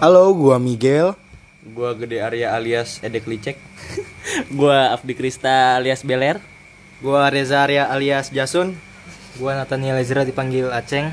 [0.00, 1.16] Halo, gua Miguel.
[1.72, 3.56] Gua Gede Arya alias Edek Licek.
[4.58, 6.40] Gua Afdi Krista alias Beler.
[7.00, 8.76] Gua Reza Arya alias Jasun.
[9.36, 11.12] Gua Nathaniel Ezra dipanggil Aceng.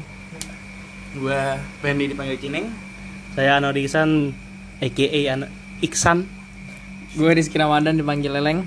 [1.15, 2.67] Gua Fendi dipanggil Cineng.
[3.35, 4.33] Saya Anodi Iksan
[4.79, 6.25] aka An- Iksan.
[7.17, 8.65] Gue Rizky Ramadan dipanggil Leleng.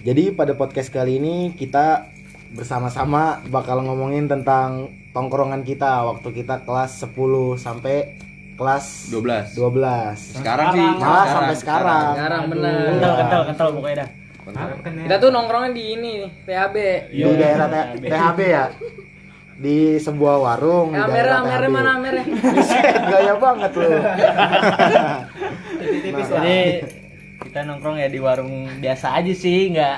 [0.00, 2.08] Jadi pada podcast kali ini kita
[2.56, 8.16] bersama-sama bakal ngomongin tentang tongkrongan kita waktu kita kelas 10 sampai
[8.60, 9.56] kelas 12.
[9.56, 10.36] 12.
[10.36, 12.12] Sekarang sih Malah sampai sekarang.
[12.12, 12.76] Sekarang bener.
[12.92, 14.08] Kental kental kental pokoknya dah.
[14.80, 16.76] Kita tuh nongkrongnya di ini nih, THB.
[17.08, 18.64] Di daerah T- THB ya.
[19.56, 21.74] Di sebuah warung di Ya, daerah merah, merah THB.
[21.74, 22.24] mana merah?
[22.24, 23.90] Buset, gaya banget lu.
[26.10, 26.58] Jadi
[27.40, 29.96] kita nongkrong ya di warung biasa aja sih, nggak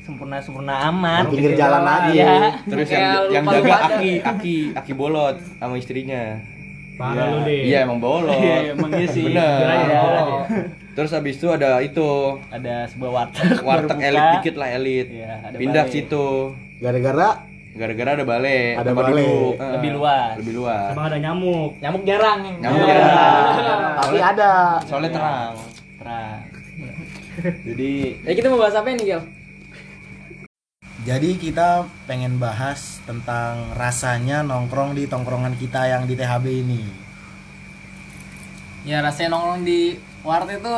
[0.00, 1.26] sempurna sempurna amat.
[1.26, 2.10] Di pinggir jalan aja.
[2.10, 2.34] Iya.
[2.64, 3.74] Terus Kayak yang yang jaga.
[3.88, 6.38] Aki, Aki, Aki bolot sama istrinya.
[7.00, 7.60] Parah lu deh.
[7.64, 8.28] Iya emang bolot.
[8.30, 9.24] Iya, emang iya sih.
[9.26, 9.56] Bener.
[9.88, 10.28] Bolot.
[10.90, 12.08] Terus habis itu ada itu
[12.50, 13.50] Ada sebuah warteg.
[13.68, 15.06] warteg elit dikit lah elit.
[15.08, 15.94] Iya, ada Pindah balai.
[15.94, 16.26] situ.
[16.76, 17.30] Gara-gara
[17.70, 18.74] Gara-gara ada balai.
[18.74, 19.24] Ada balai.
[19.24, 19.54] duduk.
[19.56, 20.32] Eh, Lebih luas.
[20.36, 20.90] Lebih luas.
[20.90, 21.70] Emang ada nyamuk.
[21.78, 22.38] Nyamuk jarang.
[22.58, 22.96] Nyamuk Iya.
[23.56, 23.94] jarang.
[23.96, 24.52] tapi ada.
[24.84, 25.52] Soalnya terang.
[25.96, 26.38] Terang.
[27.40, 29.22] Jadi Ya kita mau bahas apa nih, Gil?
[31.00, 36.82] Jadi kita pengen bahas tentang rasanya nongkrong di tongkrongan kita yang di THB ini.
[38.84, 40.76] Ya rasanya nongkrong di warteg itu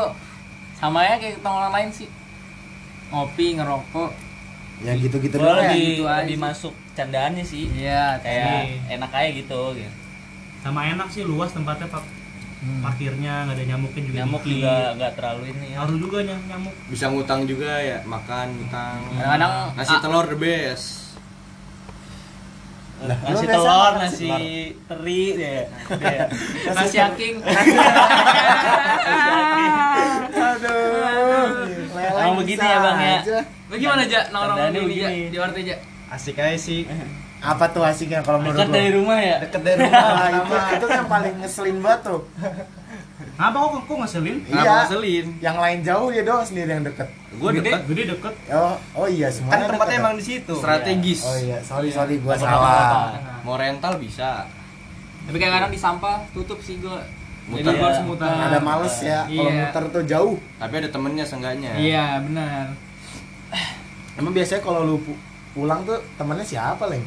[0.78, 2.08] sama ya kayak tongkrongan lain sih.
[3.10, 4.10] Ngopi, ngerokok.
[4.82, 5.70] Ya gitu-gitu doang ya.
[5.74, 7.66] lebih gitu aja lebih masuk candaannya sih.
[7.70, 8.50] Iya, Kayak
[8.90, 9.62] enak aja gitu.
[9.78, 9.90] gitu.
[10.62, 12.06] sama enak sih luas tempatnya pak
[12.62, 14.54] parkirnya nggak ada nyamuknya juga Nyamuk dikit.
[14.56, 15.76] juga nggak terlalu ini ya.
[15.76, 18.98] ngaruh juga ny- nyamuk bisa ngutang juga ya, makan ngutang.
[19.12, 20.86] Kadang-kadang Nasi ah, telur the best.
[23.02, 24.28] nasi lu biasa telur, nasi
[24.80, 25.62] teri deh.
[26.70, 27.34] nasi aking.
[32.22, 33.18] Emang begitu ya, Bang, ya?
[33.66, 35.18] Bagaimana aja nongkrong di, begini.
[35.28, 35.76] di warteg aja?
[36.12, 36.86] Asik aja sih.
[37.42, 38.74] Apa tuh asiknya kalau menurut Dekat lo?
[38.76, 39.36] dari rumah ya.
[39.38, 39.98] Deket dari rumah.
[40.14, 42.20] Nah, itu, itu yang paling ngeselin banget tuh.
[43.34, 44.74] apa kok kok ngeselin Kenapa Iya.
[44.78, 45.26] ngeselin?
[45.40, 47.08] Yang lain jauh dia doang sendiri yang deket.
[47.34, 50.18] Gua deket gede deket Oh, oh iya Kan semuanya tempatnya deket, emang ya?
[50.18, 50.54] di situ.
[50.54, 51.20] strategis.
[51.22, 53.06] Oh iya, sorry sorry gua Ada salah.
[53.42, 54.46] Mau rental bisa.
[55.22, 57.02] Tapi kadang-kadang di sampah tutup sih gua.
[57.42, 57.74] Jadi Muter.
[57.74, 58.28] gua harus muter.
[58.28, 59.58] Ada males ya kalau Iya.
[59.64, 60.36] muter tuh jauh.
[60.56, 61.72] Tapi ada temennya seenggaknya.
[61.74, 62.64] Iya, benar.
[64.14, 65.18] Emang biasanya kalau lu pu-
[65.52, 67.02] pulang tuh temennya siapa, Leng?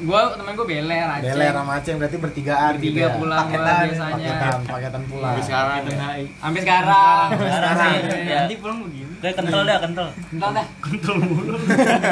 [0.00, 1.22] Gua temen gua beler aja.
[1.26, 3.10] Beler sama Aceng berarti bertigaan gitu Bertiga ya.
[3.14, 4.30] pulang gua Paketan, biasanya.
[4.32, 5.30] paketan, paketan pulang.
[5.30, 5.94] Tapi sekarang ya.
[6.36, 7.26] Sampai sekarang.
[7.32, 7.96] Sekarang sih.
[8.22, 8.36] Ya.
[8.40, 10.06] nanti pulang begini Kayak kental dah, kental.
[10.30, 10.66] Entar dah.
[10.80, 11.54] kental mulu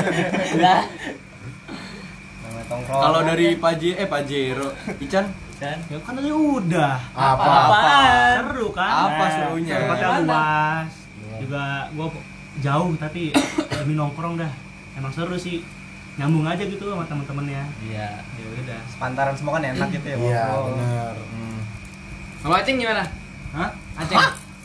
[0.54, 0.80] Udah.
[2.84, 4.68] Kalau dari Paje eh Pajero,
[4.98, 5.24] Ican
[5.56, 7.42] Dan ya kan tadi udah Apa?
[7.42, 8.30] apaan?
[8.38, 9.74] seru kan apa Nah, serunya?
[9.76, 10.90] tempatnya luas
[11.36, 12.06] juga gua
[12.58, 13.34] jauh tapi
[13.72, 14.52] demi nongkrong dah
[14.94, 15.62] emang seru sih
[16.18, 18.08] nyambung aja gitu sama temen-temennya Iya.
[18.20, 20.16] ya udah Sepantaran semua kan enak gitu ya.
[20.16, 20.74] Iya, ngobrol.
[20.74, 21.14] bener.
[22.38, 23.04] Kalau Aceng gimana?
[23.50, 23.70] Hah?
[23.94, 24.18] Aceng.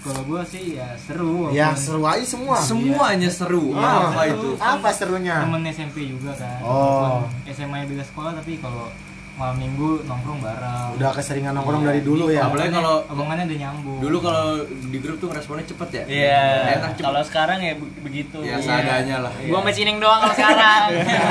[0.03, 2.59] kalau gua sih ya seru Ya seru aja semua.
[2.59, 3.71] Semuanya seru.
[3.71, 4.49] Ah, Apa itu?
[4.57, 5.39] Apa serunya?
[5.39, 7.23] temen SMP juga kan Oh.
[7.23, 8.91] Walaupun SMA yang beda sekolah tapi kalau
[9.33, 12.45] malam minggu nongkrong bareng Udah keseringan nongkrong dari dulu ya.
[12.45, 16.03] Apalagi kalau omongannya udah nyambung dulu kalau di grup tuh responnya cepet ya.
[16.05, 16.45] Iya.
[16.77, 17.03] Enak cepet.
[17.03, 18.37] Kalau sekarang ya be- begitu.
[18.39, 18.57] Ya Iya.
[18.61, 19.33] seadanya lah.
[19.33, 20.81] Gua sama Cineng doang kalau sekarang.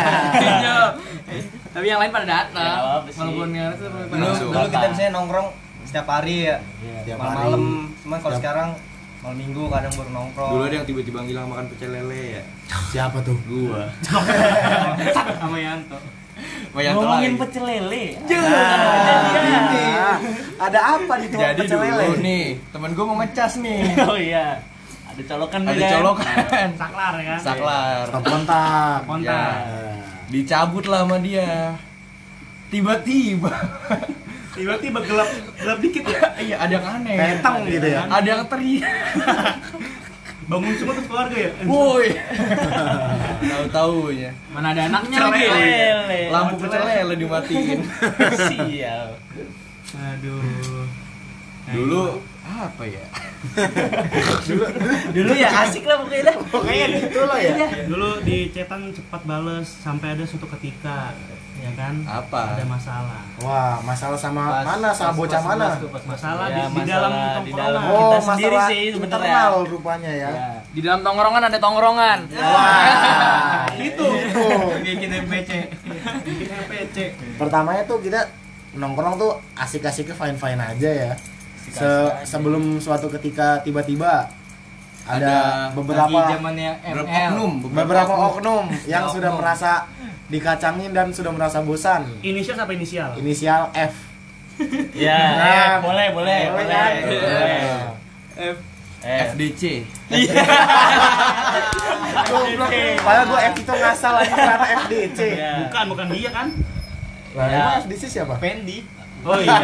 [0.42, 0.78] Iya.
[1.70, 2.74] Tapi yang lain pada datang.
[3.06, 3.14] Ya.
[3.14, 5.48] Walaupun nggak ada Dulu, dulu kita misalnya nongkrong
[5.84, 6.56] setiap hari ya.
[7.06, 7.60] Tiap Malam-malam.
[7.62, 8.02] hari.
[8.02, 8.68] Cuman kalau sekarang
[9.22, 10.50] malam minggu kadang baru nongkrong.
[10.50, 12.42] Dulu ada yang tiba-tiba ngilang makan pecel lele ya.
[12.90, 13.38] Siapa tuh?
[13.46, 13.86] Gua.
[15.38, 15.98] sama Yanto
[16.72, 18.04] Banyak Ngomongin pecel lele.
[18.16, 19.84] Ini.
[20.56, 22.18] Ada apa di tukang Jadi pecel dulu lele?
[22.22, 23.80] nih, temen gua mau ngecas nih.
[24.08, 24.46] Oh iya.
[25.12, 26.36] Ada colokan Ada colokan.
[26.80, 28.04] saklar ya kan Saklar.
[28.08, 28.98] Stop kontak.
[29.04, 29.92] kontak Ya.
[30.32, 31.76] Dicabut lah sama dia.
[32.72, 33.52] Tiba-tiba.
[34.56, 37.16] tiba-tiba gelap gelap dikit ya Iya, ada yang aneh.
[37.16, 38.00] Petang gitu ya.
[38.08, 39.56] Ada yang teriak.
[40.52, 42.08] Bangun semua tuh keluarga ya Woi.
[43.52, 44.30] Tahu-taunya.
[44.52, 45.48] Mana ada anaknya lagi.
[46.28, 47.80] Lampu pecel lele dimatiin.
[48.52, 49.08] Sial.
[49.92, 50.84] aduh
[51.72, 52.04] Dulu
[52.42, 53.04] apa ya?
[55.12, 56.36] Dulu ya asik lah pokoknya dah.
[56.44, 57.54] Pokoknya gitu lah ya.
[57.86, 61.14] dulu di cetan cepat bales sampai ada suatu ketika
[61.54, 62.58] ya kan Apa?
[62.58, 64.90] ada masalah Wah, masalah sama Pas- mana?
[64.90, 65.66] Sama pas- bocah pas mana?
[65.78, 67.80] pas masalah Ya, di, di masalah dalam di dalam.
[67.84, 69.30] Oh, Kita sendiri masalah sih sebenarnya.
[69.30, 70.30] internal rupanya ya.
[70.32, 70.48] Ya.
[70.66, 72.18] Di dalam tongkrongan ada tongkrongan.
[72.34, 74.42] Wah, itu itu.
[74.82, 75.50] bikin MPC
[76.24, 76.96] bikin MPC
[77.38, 78.26] Pertamanya tuh kita
[78.74, 81.12] nongkrong tuh asik-asiknya fine-fine aja ya.
[81.74, 84.28] Se- sebelum suatu ketika tiba-tiba
[85.02, 85.36] ada, Ada
[85.72, 87.28] beberapa zamannya Beberapa ML.
[87.28, 89.40] oknum, beberapa oknum yang Ya, sudah oknum.
[89.40, 89.72] merasa
[90.28, 92.06] dikacangin dan sudah merasa bosan.
[92.20, 93.10] Inisial sampai inisial.
[93.16, 93.94] Inisial F.
[94.94, 96.66] Ya, Nah, eh, boleh, boleh, boleh boleh.
[96.68, 96.92] kan?
[97.02, 97.60] boleh.
[98.52, 98.58] F
[99.02, 99.62] Eh, FDC.
[102.22, 102.70] Goblok.
[103.02, 105.18] Padahal gue F itu ngasal lagi karena FDC.
[105.34, 105.52] ya.
[105.66, 106.46] Bukan, bukan dia kan?
[107.32, 107.56] Lah, Ya.
[107.58, 108.34] emang FDC siapa?
[108.38, 108.86] Fendi
[109.22, 109.56] Oh iya.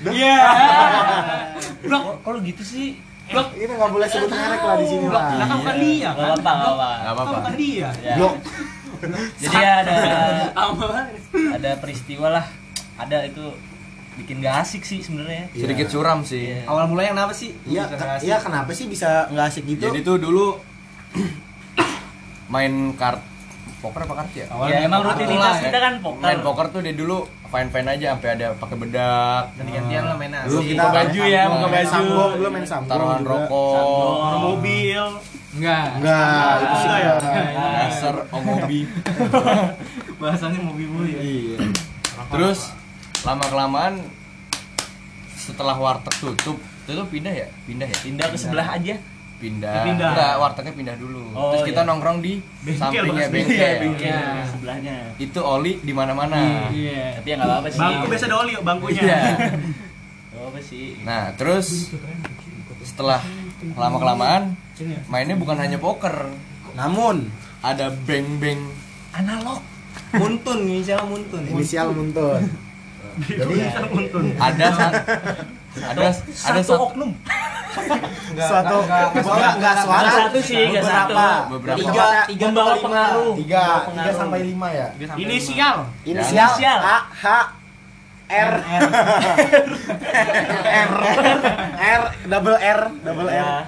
[0.00, 0.36] Iya.
[1.84, 2.96] Blok, kok lu gitu sih?
[3.28, 3.52] Blok.
[3.52, 5.20] Ini nggak boleh sebut merek lah di sini Blok.
[5.20, 6.24] Lah kan bukan dia Gak kan?
[6.24, 6.88] apa-apa, gak apa-apa.
[6.88, 7.36] Enggak Kan apa-apa.
[7.36, 7.88] bukan dia.
[8.00, 8.14] Ya.
[8.16, 8.34] Blok.
[9.40, 9.94] Jadi ada
[11.52, 12.44] ada peristiwa lah.
[12.96, 13.44] Ada itu
[14.16, 15.52] bikin gak asik sih sebenarnya.
[15.52, 16.48] Sedikit suram sih.
[16.50, 16.64] Iya.
[16.64, 17.84] awal mulanya kenapa sih Iya,
[18.20, 19.84] iya kenapa sih bisa nggak asik gitu?
[19.84, 20.56] Jadi tuh dulu
[22.52, 23.20] main kart
[23.80, 24.46] poker apa kart ya?
[24.68, 26.22] Ya emang rutinitas kita kan poker.
[26.22, 30.60] Main poker tuh dia dulu fine-fine aja sampai ada pakai bedak, ganti-gantian lah mainnya Dulu
[30.62, 31.90] kita baju ya, buka main baju.
[31.90, 35.04] sambo, dulu main sambo taruhan rokok, mobil.
[35.50, 35.86] Enggak.
[35.98, 37.12] Enggak, itu sih Enggak ya?
[37.18, 37.72] enggak.
[37.82, 38.80] dasar omobi.
[40.20, 41.56] bahasannya mobil mulu ya Iya.
[42.30, 42.70] Terus
[43.20, 43.94] lama kelamaan
[45.34, 47.48] setelah warteg tutup, itu tuh pindah ya?
[47.66, 47.98] Pindah ya?
[47.98, 48.94] Pindah ke sebelah aja.
[49.40, 49.88] Pindah.
[49.88, 50.10] Pindah.
[50.12, 51.32] Enggak, wartegnya pindah dulu.
[51.32, 51.88] Oh, Terus kita iya.
[51.88, 53.56] nongkrong di Bengkel, sampingnya bengkel.
[53.56, 54.12] Iya, bengkel.
[54.12, 54.96] Iya, sebelahnya.
[55.16, 56.68] Itu oli di mana-mana.
[56.68, 57.16] Iya.
[57.16, 57.80] Tapi ya nggak apa-apa sih.
[57.80, 59.00] Bangku biasa ada oli bangkunya.
[59.00, 59.20] Iya.
[60.28, 60.86] Nggak apa sih.
[61.08, 61.66] Nah, terus
[62.84, 63.20] setelah
[63.76, 64.42] lama kelamaan
[65.08, 66.28] mainnya bukan hanya poker,
[66.76, 67.28] Namun
[67.60, 68.60] ada beng-beng
[69.10, 69.60] Analog.
[70.14, 72.40] muntun inisial muntun inisial muntun.
[73.26, 74.24] Jadi kan untun.
[74.38, 74.68] ada
[75.70, 77.10] ada ada Satu satu oknum.
[78.34, 80.02] Suatu enggak enggak suara.
[80.02, 81.14] Nggak satu sih, nggak beberapa.
[81.14, 81.50] satu.
[81.54, 81.78] Beberapa.
[81.78, 83.32] Tiga, Tiga membawa pengaruh.
[83.38, 84.86] tiga, tiga sampai lima ya.
[85.14, 85.76] Inisial.
[86.02, 86.78] Inisial.
[86.82, 87.24] A H
[88.30, 88.52] R
[90.86, 90.92] R
[91.74, 93.34] R double R double R.
[93.34, 93.66] Ya.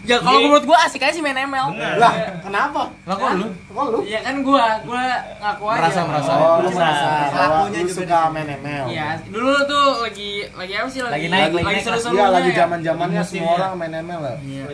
[0.00, 1.76] Ya kalau menurut gua asik aja sih main ML.
[2.00, 2.88] Lah, kenapa?
[3.04, 3.46] Lah kok lu?
[3.68, 3.98] Kok lu?
[4.08, 5.04] Ya kan gua, gua
[5.44, 5.80] ngaku aja.
[5.84, 6.30] Merasa merasa.
[6.40, 7.06] Oh, lu merasa
[7.36, 8.86] lu juga suka main ML.
[8.88, 12.16] Iya, dulu tuh lagi lagi apa sih lagi Lagi naik, lagi lagi seru-serunya.
[12.16, 12.56] Iya, lagi ya.
[12.64, 14.36] zaman-zamannya Lagi semua orang main ML lah.
[14.40, 14.64] Iya.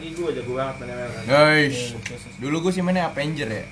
[1.26, 1.76] Guys,
[2.38, 3.64] dulu gue sih mainnya Avenger ya.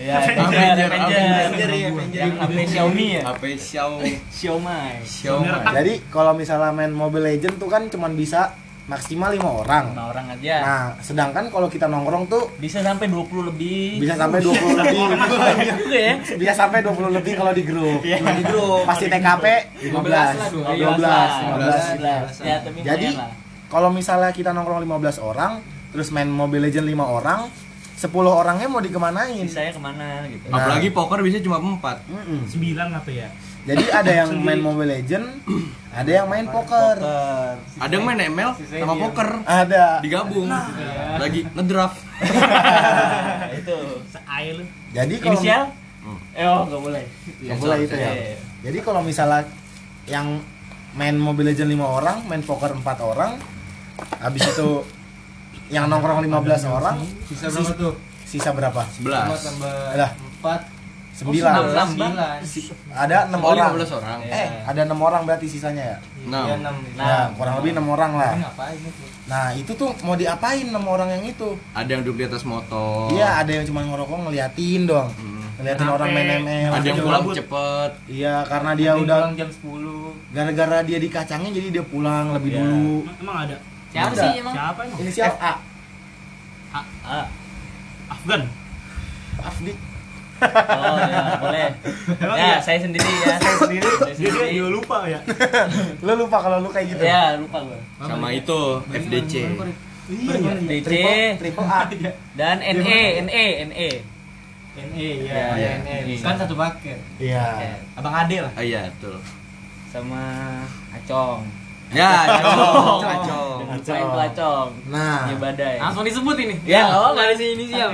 [0.00, 2.20] Iya, Avenger, Avenger, Avenger, iya, Avenger.
[2.24, 3.22] Yang HP Xiaomi ya?
[3.28, 3.92] HP Xiao
[4.32, 4.80] Xiaomi.
[5.04, 5.48] Xiaomi.
[5.50, 8.54] Jadi kalau misalnya main Mobile Legend tuh kan cuman bisa
[8.90, 9.84] maksimal lima orang.
[9.94, 10.54] Lima orang aja.
[10.58, 14.02] Nah, sedangkan kalau kita nongkrong tuh Bisa sampai 20 lebih.
[14.02, 15.00] bisa sampai 20 lebih.
[15.46, 16.14] Banyak juga ya.
[16.34, 18.02] bisa sampai 20 lebih kalau di grup.
[18.02, 18.18] Iya.
[18.18, 18.82] Di grup.
[18.82, 19.44] Pasti TKP
[19.86, 19.94] 15,
[20.50, 20.74] 12.
[20.74, 22.42] 12, 15.
[22.42, 23.08] Ya, Jadi
[23.70, 25.62] kalau misalnya kita nongkrong 15 orang,
[25.94, 27.40] terus main Mobile Legend 5 orang,
[27.94, 29.44] 10 orangnya mau dikemanain?
[29.44, 30.50] Sisanya ke mana gitu.
[30.50, 30.58] Nah.
[30.58, 31.78] Apalagi poker bisa cuma 4.
[32.08, 32.40] Mm-mm.
[32.48, 33.28] Sembilan apa ya?
[33.70, 35.26] Jadi ada yang main Mobile Legend,
[35.94, 36.98] ada yang main poker.
[37.78, 39.28] Ada yang main ML sama poker.
[39.46, 40.02] Ada.
[40.02, 40.50] Digabung.
[40.50, 40.74] Nah.
[41.22, 42.02] Lagi ngedraft.
[43.62, 43.78] itu
[44.10, 44.66] seail.
[44.90, 45.62] Jadi kalau inisial?
[46.02, 46.18] Hmm.
[46.34, 47.04] Eh, oh, enggak boleh.
[47.38, 48.10] Enggak boleh itu ya.
[48.10, 48.38] Iya, iya.
[48.66, 49.46] Jadi kalau misalnya
[50.10, 50.42] yang
[50.98, 53.38] main Mobile Legend 5 orang, main poker 4 orang,
[54.18, 54.82] habis itu
[55.70, 56.98] yang nongkrong 15 orang,
[57.30, 57.94] sisa berapa tuh?
[58.26, 58.82] Sisa berapa?
[58.98, 59.46] 11.
[59.46, 60.10] Tambah
[60.42, 60.79] 4
[61.10, 61.52] sembilan.
[61.52, 61.88] Oh, enam
[62.94, 63.70] ada enam oh, orang.
[63.76, 64.18] orang.
[64.24, 64.46] Eh iya.
[64.64, 65.98] ada enam orang berarti sisanya ya?
[66.26, 66.44] Enam.
[66.46, 66.54] Iya,
[66.96, 68.32] nah kurang lebih enam orang lah.
[69.26, 71.58] Nah itu tuh mau diapain enam orang yang itu?
[71.74, 73.10] Ada yang duduk di atas motor.
[73.12, 75.10] Iya ada yang cuma ngerokok ngeliatin dong.
[75.18, 75.38] Hmm.
[75.60, 75.96] ngeliatin Rame.
[76.00, 77.90] orang main ML ada yang pulang cepet.
[78.08, 80.16] Iya karena dia udah jam sepuluh.
[80.32, 82.34] Gara-gara dia dikacangin jadi dia pulang iya.
[82.40, 82.60] lebih yeah.
[82.64, 82.96] dulu.
[83.20, 83.56] Emang ada?
[83.90, 84.54] Siapa sih emang?
[84.56, 84.98] Siapa emang?
[85.12, 85.36] Siapa?
[85.36, 85.52] A.
[86.70, 87.20] A A.
[88.08, 88.42] Afgan.
[89.40, 89.89] Afdik
[90.40, 91.68] Oh, ya, boleh.
[92.16, 92.56] Emang Ya, iya?
[92.58, 93.36] saya sendiri ya.
[93.36, 93.84] Saya sendiri.
[93.86, 94.56] Saya Dia dia sendiri.
[94.56, 95.20] juga lupa ya.
[96.04, 97.02] Lu lupa kalau lu kayak gitu.
[97.02, 97.80] Ya, lupa gua.
[98.00, 99.32] Sama itu FDC.
[100.10, 100.52] Iya.
[100.58, 101.80] DC Triple, triple A.
[102.34, 103.88] dan NE, NE, NE.
[104.72, 105.96] NE Ya, ya, ya, NE.
[106.08, 106.14] NE.
[106.18, 106.98] Kan satu paket.
[107.16, 107.78] Iya.
[107.94, 108.50] Abang Ade lah.
[108.50, 109.22] Oh iya, betul.
[109.86, 110.22] Sama
[110.90, 111.46] Acong.
[111.90, 114.14] Ya, Acong.
[114.14, 114.70] Acong.
[114.90, 115.76] Nah, Dia badai.
[115.82, 116.54] Langsung disebut ini.
[116.62, 117.88] Ya, oh, nggak ada si inisial.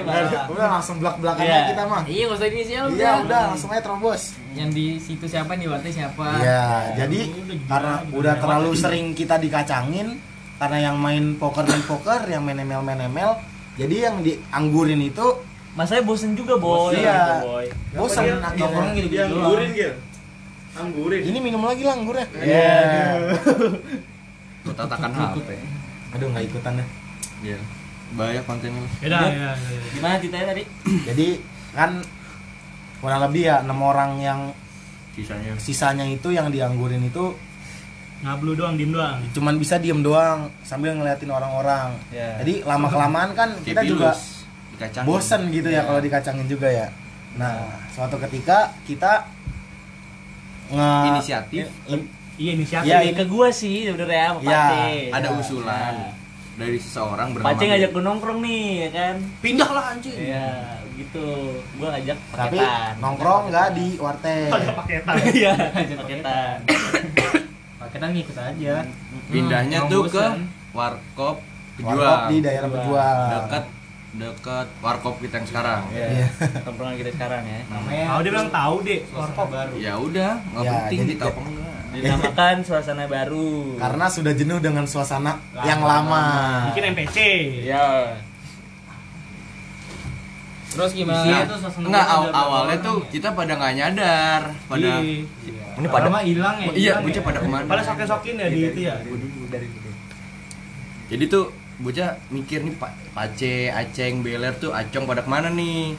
[0.49, 1.57] Udah langsung belak-belakan Iya.
[1.57, 2.03] aja kita mah.
[2.05, 4.23] Iya, nggak usah inisial Iya, udah langsung aja terobos.
[4.53, 6.27] Yang di situ siapa, di warteg siapa.
[6.41, 6.65] Iya,
[6.97, 7.21] jadi
[7.65, 10.17] karena udah terlalu sering kita dikacangin
[10.57, 13.37] karena yang main poker main poker, yang main ML main ML,
[13.77, 15.45] jadi yang dianggurin itu
[15.77, 16.97] Masanya bosen juga, Boy.
[16.97, 17.13] Iya.
[17.13, 17.67] Gitu, Boy.
[17.93, 19.61] bosan Nongkrong gitu-gitu doang.
[20.77, 21.23] Anggurin.
[21.25, 22.27] Ini minum lagi lah anggurnya.
[22.37, 22.45] Iya.
[22.45, 23.07] Iya.
[24.63, 25.49] Gua tatakan HP.
[26.13, 26.89] Aduh nggak ikutan deh.
[27.43, 27.59] Iya.
[28.13, 28.85] Banyak kontennya.
[29.03, 29.53] Beda ya.
[29.55, 29.79] ya.
[29.93, 30.63] Gimana ceritanya tadi?
[31.05, 31.29] Jadi
[31.73, 31.91] kan
[32.99, 34.41] kurang lebih ya enam orang yang
[35.13, 35.53] Sisanya.
[35.57, 37.33] sisanya itu yang dianggurin itu
[38.21, 42.41] ngablu doang diem doang cuman bisa diem doang sambil ngeliatin orang-orang Ya.
[42.41, 44.17] jadi lama kelamaan kan kita juga
[44.73, 45.05] dikacangin.
[45.05, 46.89] bosen gitu ya kalau dikacangin juga ya
[47.37, 49.29] nah suatu ketika kita
[50.69, 51.65] nge inisiatif
[52.37, 54.65] iya inisiatif Ya, ke gua sih sebenarnya sama Ya,
[55.11, 55.35] ada Ya.
[55.35, 56.13] usulan Nah,
[56.57, 59.17] dari seseorang bernama Pace ngajak gua nongkrong nih, ya kan?
[59.39, 60.49] pindah lah anjing Iya,
[60.95, 61.27] gitu.
[61.77, 62.93] Gua ngajak tapi paketan.
[62.99, 66.57] nongkrong nggak di warteg ada paketan Iya, ngajak paketan.
[67.79, 68.75] Paketan ngikut aja.
[69.27, 70.25] pindahnya Hmm, tuh ke
[70.73, 71.37] warkop warkop
[71.77, 73.65] pejuang di daerah pejuang dekat
[74.17, 76.25] dekat warkop kita yang sekarang Iya.
[76.63, 77.61] Tongkrongan kita sekarang ya.
[77.67, 79.75] Namanya oh dia bilang tahu deh warkop baru.
[79.77, 83.77] ya udah nggak Ya, penting jadi- kita apa enggak Dinamakan suasana baru.
[83.77, 85.33] karena sudah jenuh dengan suasana
[85.63, 86.25] yang lama
[86.71, 87.17] bikin MPC
[87.65, 88.13] ya.
[90.69, 91.25] Terus gimana?
[91.25, 93.09] Iya, tuh suasana Enggak, aw- awalnya orang tuh ya?
[93.11, 95.25] kita pada nggak nyadar pada Iya.
[95.77, 96.69] Ini pada mah hilang ya.
[96.75, 97.21] iya bocah ya.
[97.23, 98.97] pada ke mana pada sokin sokin ya di itu ya
[101.07, 101.45] jadi tuh
[101.77, 105.93] bocah mikir nih Pak Pace, Aceng, Beler tuh Acong pada ke mana nih?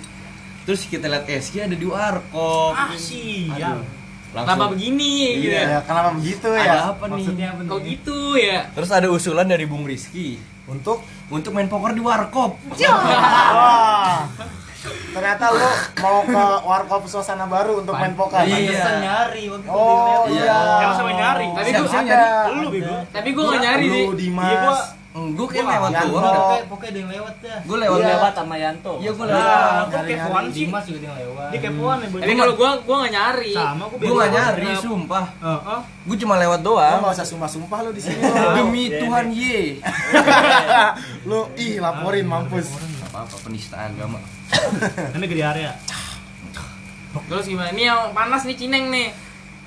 [0.65, 2.75] Terus kita lihat SG ada di warkop.
[2.75, 3.79] Ah sial
[4.27, 5.39] Kenapa begini?
[5.39, 5.55] Gitu?
[5.55, 7.13] ya kenapa begitu ada ya apa nih?
[7.15, 7.86] Maksudnya apa Kok nih?
[7.96, 8.60] gitu ya?
[8.75, 10.38] terus ada usulan dari Bung Rizky.
[10.67, 11.00] Untuk?
[11.31, 12.60] Untuk main poker di warkop.
[13.55, 14.27] Wah.
[14.88, 15.69] Ternyata lu
[16.03, 18.43] mau ke warkop suasana baru untuk main poker.
[18.43, 18.51] Iya.
[18.51, 20.60] Pantesan nyari waktu itu oh iya.
[20.84, 21.48] Emang sampai nyari?
[21.55, 22.96] Tapi gua sih yang ada lu bego.
[23.10, 24.03] Tapi gue gak nyari sih.
[24.03, 24.79] lu Dimas
[25.17, 26.07] Iya, gua- gue kayak lewat Yanto.
[26.07, 26.24] doang.
[26.24, 27.59] Pokoknya, pokoknya ada yang lewat dah.
[27.59, 28.07] gue lewat Iya.
[28.12, 28.93] Lewat sama Yanto.
[28.95, 29.33] Iya, Nah, lewat.
[29.88, 30.13] Nyari-nyari.
[30.13, 30.53] kepoan sih?
[30.57, 31.47] Dimas juga yang lewat.
[31.47, 33.53] Dia kepoan ya, Tapi kalau gue gue gak nyari.
[33.53, 35.79] sama gue gak nyari sumpah Heeh.
[36.05, 38.19] gue cuma lewat doang nggak usah sumpah-sumpah lu di sini
[38.55, 39.59] demi Iya, Tuhan ye
[41.27, 42.67] lu ih laporin mampus
[43.03, 44.19] apa apa penista agama
[45.13, 45.71] Ini gede area.
[47.19, 47.69] Terus gimana?
[47.69, 49.09] Ini yang panas nih Cineng nih.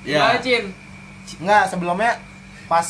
[0.03, 0.17] Ya.
[0.25, 0.63] Gimana Cin?
[1.37, 2.11] Enggak, sebelumnya
[2.65, 2.87] pas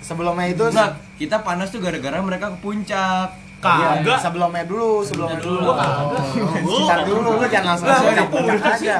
[0.00, 4.18] sebelumnya itu Enggak, kita panas tuh gara-gara mereka ke puncak Iya, Kagak.
[4.20, 5.58] sebelumnya dulu, sebelumnya dulu.
[5.64, 6.12] Gua Oh,
[6.86, 8.96] Bentar dulu, lu jangan langsung langsung Lah, puncak aja.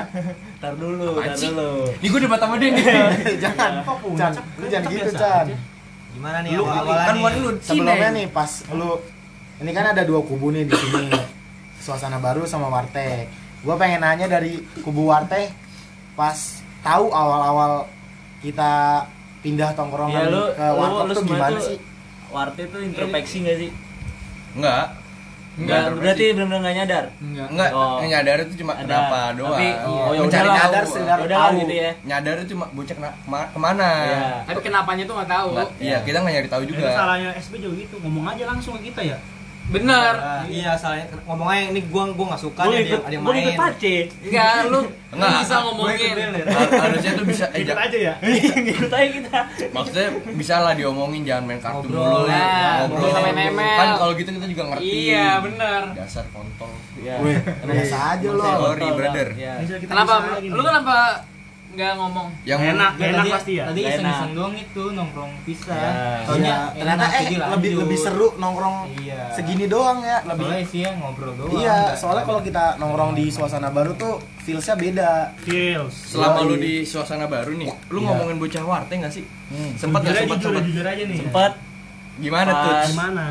[0.58, 1.70] Ntar dulu, ntar dulu.
[1.92, 2.84] ini gue debat sama dia nih
[3.36, 3.70] jangan,
[4.16, 5.46] Chan, lu jangan gitu, Chan.
[6.16, 8.90] Gimana nih lu awal-awalan kan lu Sebelumnya nih pas lu
[9.56, 11.12] ini kan ada dua kubu nih di sini.
[11.78, 13.28] Suasana baru sama Warteg.
[13.60, 15.52] Gua pengen nanya dari kubu Warteg
[16.16, 16.34] pas
[16.80, 17.84] tahu awal-awal
[18.40, 19.04] kita
[19.44, 20.64] pindah tongkrongan Ya lu, ke
[21.04, 21.76] lu tuh gimana sih?
[22.28, 23.70] Warte tuh introspeksi gak sih?
[24.52, 24.86] enggak
[25.56, 27.04] Enggak, berarti benar-benar gak nyadar.
[27.16, 27.48] Enggak.
[27.48, 27.96] enggak Oh.
[27.96, 28.82] yang nyadar itu cuma Ada.
[28.82, 30.56] kenapa doang Tapi, oh, ya mencari udahlah.
[30.60, 31.56] Nyadar sekedar Udah tahu.
[31.56, 31.90] gitu ya.
[32.04, 34.20] nyadar itu cuma bocah kena- kema- ke mana Iya.
[34.44, 35.48] Tapi kenapanya tuh gak tahu.
[35.50, 38.72] Enggak, iya kita nggak nyari tahu Itu juga salahnya SB juga gitu, ngomong aja langsung
[38.76, 39.16] ke kita ya.
[39.66, 40.14] Bener.
[40.14, 43.22] Ah, iya, salahnya ngomong aja ini gua gua enggak suka ada ikut, yang- ada yang
[43.22, 43.58] gue ikut main.
[43.58, 43.96] pace.
[44.22, 45.26] Enggak, lu Enggak.
[45.26, 46.14] lu bisa ngomongin.
[46.46, 48.14] Har- harusnya tuh bisa eh, Ikut ja- aja ya.
[48.72, 49.38] Ikut aja kita.
[49.68, 51.98] maksudnya bisa lah diomongin jangan main kartu Ngobrol.
[51.98, 53.74] mulu Nah, ngobrol sampai nemel.
[53.74, 55.82] kan kalau gitu kita juga ngerti Iya, bener.
[55.94, 57.14] dasar kontol Iya.
[57.60, 58.42] Biasa aja lo.
[58.42, 59.28] Sorry, brother.
[59.34, 59.52] Iya.
[59.80, 60.14] Kenapa?
[60.40, 60.96] Lu kenapa
[61.76, 62.28] nggak ngomong?
[62.42, 63.64] yang enak, Ya, enak tadi- pasti ya.
[63.66, 63.92] Tadi Enak.
[63.92, 65.76] iseng-iseng doang itu nongkrong pisah.
[65.76, 65.92] Ya.
[66.22, 67.50] Soalnya Iya, ternyata enak, eh lanjut.
[67.52, 69.20] lebih lebih seru nongkrong Iya.
[69.30, 71.52] segini doang ya, lebih Soalnya sih ya ngobrol doang.
[71.54, 75.12] Iya, soalnya kalau kita nongkrong di suasana baru tuh feelsnya beda.
[75.38, 75.94] Kills.
[76.08, 76.48] selama Yoi.
[76.48, 78.06] lu di suasana baru nih lu Iya.
[78.08, 79.24] ngomongin bocah warte nggak sih
[79.76, 81.18] sempat Jujur nggak sempat sempat jujur aja nih.
[81.20, 81.52] Sempat
[82.16, 82.72] gimana tuh.
[82.88, 83.26] Gimana?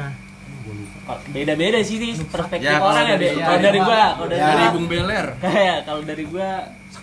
[1.28, 3.16] beda-beda sih nih perspektif Ya, orang ya.
[3.22, 4.48] ya, Kalau dari gua, kalau dari Ya.
[4.48, 6.50] dari gua Bung Beler kayak kalau dari gua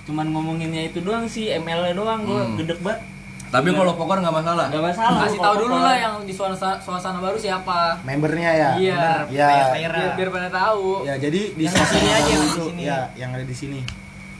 [0.02, 2.56] cuman ngomonginnya itu doang sih, ML-nya doang gua Hmm.
[2.56, 3.00] gedek banget.
[3.48, 5.28] tapi kalau poker nggak masalah Gak masalah.
[5.28, 8.00] Kasih tahu dulu lah yang di suasana suasana baru siapa.
[8.00, 8.70] Membernya ya.
[8.74, 8.96] Iya.
[9.28, 9.48] Ya.
[9.68, 9.92] Player-player.
[9.92, 11.04] Biar, biar pada tahu.
[11.04, 12.82] Ya, jadi di Yang di suasana sini aja, yang di sini.
[12.82, 13.80] Ya, yang ada di sini.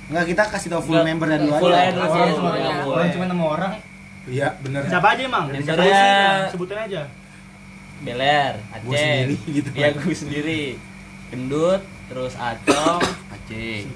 [0.08, 1.90] Enggak, kita kasih tau full Nggak, membernya dulu full aja.
[1.90, 2.18] dulu, full.
[2.18, 2.68] aja semuanya.
[2.82, 2.94] Full.
[2.94, 3.72] Orang cuma nemu orang.
[4.22, 4.80] Iya, bener.
[4.88, 5.44] Siapa aja emang?
[5.50, 5.84] Yang Siapa?
[6.48, 7.02] Sebutin aja.
[8.00, 8.82] Beler, Aceh.
[8.82, 9.68] Gua sendiri gitu.
[9.72, 10.62] Iya, gua sendiri.
[11.28, 13.00] Gendut, terus Acong,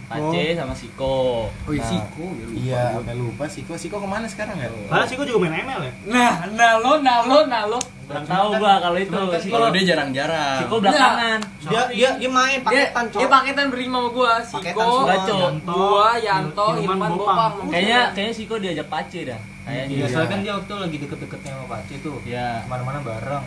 [0.06, 1.16] Pace sama Siko.
[1.48, 3.72] oh iya Nah, Siko ya lupa Iya, sampai lupa Siko.
[3.74, 4.68] Siko ke mana sekarang ya?
[4.86, 5.92] Padahal sih gua juga main ML ya.
[6.06, 7.80] Nah, nah lo, nah lo, nah lo.
[8.06, 9.18] Kurang tahu gua kalau itu.
[9.36, 11.38] Siko, kalau dia jarang-jarang Siko belakangan.
[11.62, 13.30] Dia dia dia main Dia, paketan, dia Cok.
[13.32, 14.32] paketan berlima sama gua.
[14.40, 14.88] Siko.
[15.02, 15.36] Gaco.
[15.64, 17.36] gua, Yanto, Hilman, Bopang.
[17.52, 17.52] Bopang.
[17.68, 19.40] Kayaknya kayaknya Siko diajak Pace dah.
[19.62, 19.94] Kayaknya.
[19.96, 22.16] Iya, soalnya kan dia waktu lagi deket-deketnya sama Pak C tuh.
[22.22, 22.62] Iya.
[22.62, 23.44] Ke mana-mana bareng.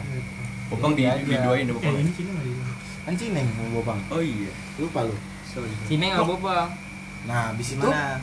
[0.69, 1.23] Bopang di Iya aja.
[1.23, 2.57] videoin Eh, Bopang ini sini nggak di-
[2.99, 3.97] Kan Cineng mau Bopang.
[4.11, 5.15] oh iya Lupa lu.
[5.86, 6.68] Cineng sama Bopang.
[7.25, 8.22] Nah, habis itu Gimana?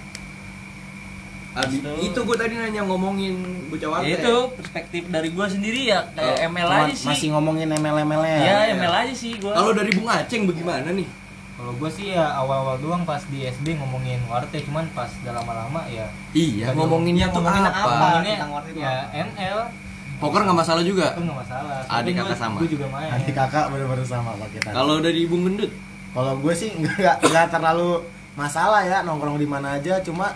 [1.56, 3.32] Abi, Itu- itu gue tadi nanya ngomongin
[3.72, 7.08] bocah warte Ya itu perspektif dari gua sendiri ya kayak Oh, ML aja sih.
[7.08, 8.36] masih ngomongin ML-ML-nya.
[8.38, 9.56] Iya, ML aja sih gua.
[9.56, 11.08] kalau dari Bung Aceng bagaimana nih
[11.56, 15.80] Kalau gue sih ya awal-awal doang pas di SB ngomongin warteg, cuman pas udah lama-lama
[15.88, 16.04] ya
[16.36, 17.80] Iya, ngomonginnya tuh ngomongin apa?
[17.80, 18.36] Ngomonginnya
[18.76, 18.92] ya
[19.24, 19.60] ML
[20.16, 21.12] Poker nggak masalah juga.
[21.12, 21.76] itu nggak masalah.
[21.90, 22.56] Adik kakak sama.
[22.56, 23.08] Gue juga main.
[23.12, 24.68] Nanti kakak bener-bener sama pak kita.
[24.72, 25.68] Kalau dari Bung Gendut,
[26.16, 28.00] Kalau gue sih nggak nggak terlalu
[28.32, 30.00] masalah ya nongkrong di mana aja.
[30.00, 30.32] Cuma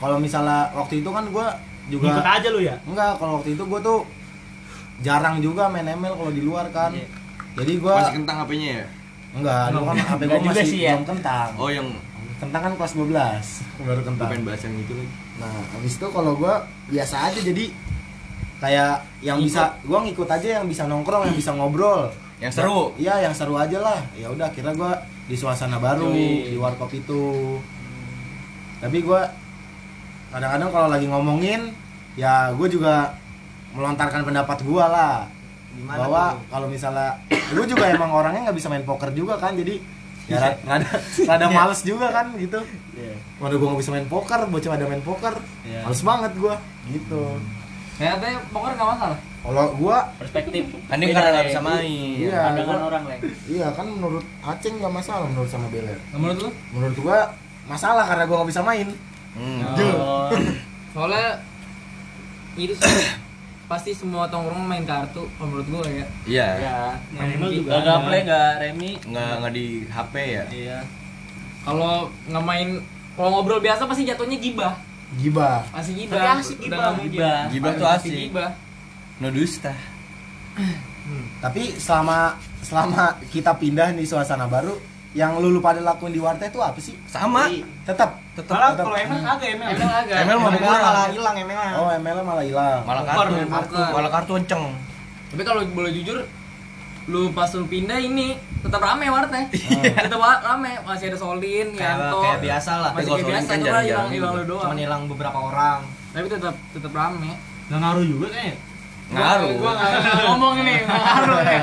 [0.00, 1.46] kalau misalnya waktu itu kan gue
[1.88, 2.76] juga Ikut aja lu ya.
[2.82, 3.20] enggak.
[3.20, 4.00] Kalau waktu itu gue tuh
[4.98, 6.90] jarang juga main ML kalau di luar kan.
[6.90, 7.06] Iya.
[7.58, 8.86] Jadi gue masih kentang HP-nya ya?
[9.28, 10.96] enggak, dulu kan HP gue masih sih ya.
[10.96, 11.50] belum kentang.
[11.60, 11.88] Oh, yang
[12.38, 13.10] Kentang kan kelas 12
[13.82, 14.28] baru gue kentang.
[14.30, 15.10] pengen bahas yang itu lagi.
[15.42, 16.54] Nah, habis itu kalau gue
[16.88, 17.64] biasa aja jadi
[18.58, 22.10] kayak yang bisa gua ngikut aja yang bisa nongkrong, yang bisa ngobrol.
[22.38, 22.94] Yang seru.
[22.94, 23.98] Iya, yang seru aja lah.
[24.14, 24.94] Ya udah, kira gua
[25.28, 26.50] di suasana baru Yoi.
[26.50, 27.60] di warkop itu.
[28.80, 29.28] Tapi gua
[30.28, 31.72] kadang-kadang kalau lagi ngomongin
[32.14, 33.16] ya gue juga
[33.72, 35.14] melontarkan pendapat gua lah
[35.72, 39.80] Gimana bahwa kalau misalnya gue juga emang orangnya nggak bisa main poker juga kan jadi
[40.28, 40.88] ya ra- rada
[41.24, 42.60] rada males juga kan gitu
[43.38, 45.30] Waduh gue nggak bisa main poker, bocah ada main poker,
[45.62, 45.86] Iya.
[45.86, 46.54] males banget gue
[46.90, 47.22] gitu.
[47.94, 49.18] Kayaknya poker nggak masalah.
[49.38, 52.16] Kalau gue, perspektif Kan dia karena nggak bisa main.
[52.18, 52.40] Iya.
[52.44, 55.98] pandangan gua- orang leng iya kan menurut Aceng nggak masalah menurut sama Beler.
[56.10, 56.50] Menurut lu?
[56.70, 57.18] Menurut gue
[57.64, 58.88] masalah karena gue nggak bisa main.
[59.32, 59.60] Hmm.
[59.64, 60.28] oh
[60.92, 61.38] Soalnya
[62.56, 63.06] itu sih
[63.64, 66.06] pasti semua tongkrong main kartu menurut gue ya.
[66.26, 66.48] Iya.
[66.58, 66.78] ya
[67.12, 67.90] Main email juga nggak ada.
[67.94, 70.44] gaple nggak remi Nggak nggak di HP ya?
[70.50, 70.78] iya
[71.60, 71.92] Kalau
[72.26, 72.68] nggak main
[73.12, 74.74] kalau ngobrol biasa pasti jatuhnya gibah.
[75.14, 75.62] Gibah.
[75.68, 76.16] Pasti gibah.
[76.16, 76.90] Tapi asik Udah gibah.
[76.92, 77.10] mungkin.
[77.12, 77.40] Gibah.
[77.48, 78.12] Gibah tuh asik.
[78.26, 78.50] Gibah.
[79.18, 79.74] No dusta.
[81.42, 84.76] Tapi selama selama kita pindah di suasana baru,
[85.16, 86.94] yang lu lu pada lakuin di warteg itu apa sih?
[87.08, 87.48] Sama.
[87.88, 88.20] Tetap.
[88.36, 88.54] Tetap.
[88.54, 88.84] Malah tetap.
[88.86, 89.68] kalau ML kagak ML.
[89.74, 90.16] Emang agak.
[90.20, 90.82] ML ML kurang.
[90.84, 91.72] malah hilang ML.
[91.74, 92.80] Oh ML malah hilang.
[92.84, 93.34] Malah kartu.
[93.48, 93.88] poker.
[93.94, 94.64] Malah kartu enceng.
[95.28, 96.18] Tapi kalau boleh jujur,
[97.08, 99.48] lu pas lu pindah ini tetap rame warteg.
[99.54, 100.06] Iya.
[100.06, 102.20] tetap rame, masih ada Solin, Yanto.
[102.20, 102.90] kayak biasa lah.
[102.92, 104.40] Masih kayak Solin biasa, kan cuma hilang hilang juga.
[104.40, 104.64] lu doang.
[104.68, 105.78] Cuman hilang beberapa orang.
[106.12, 107.32] Tapi tetap tetap rame.
[107.68, 108.67] Nggak ngaruh juga kayaknya.
[109.08, 109.52] Ngaruh.
[109.56, 109.72] Gua
[110.28, 111.60] ngomong ini, ngaruh ya.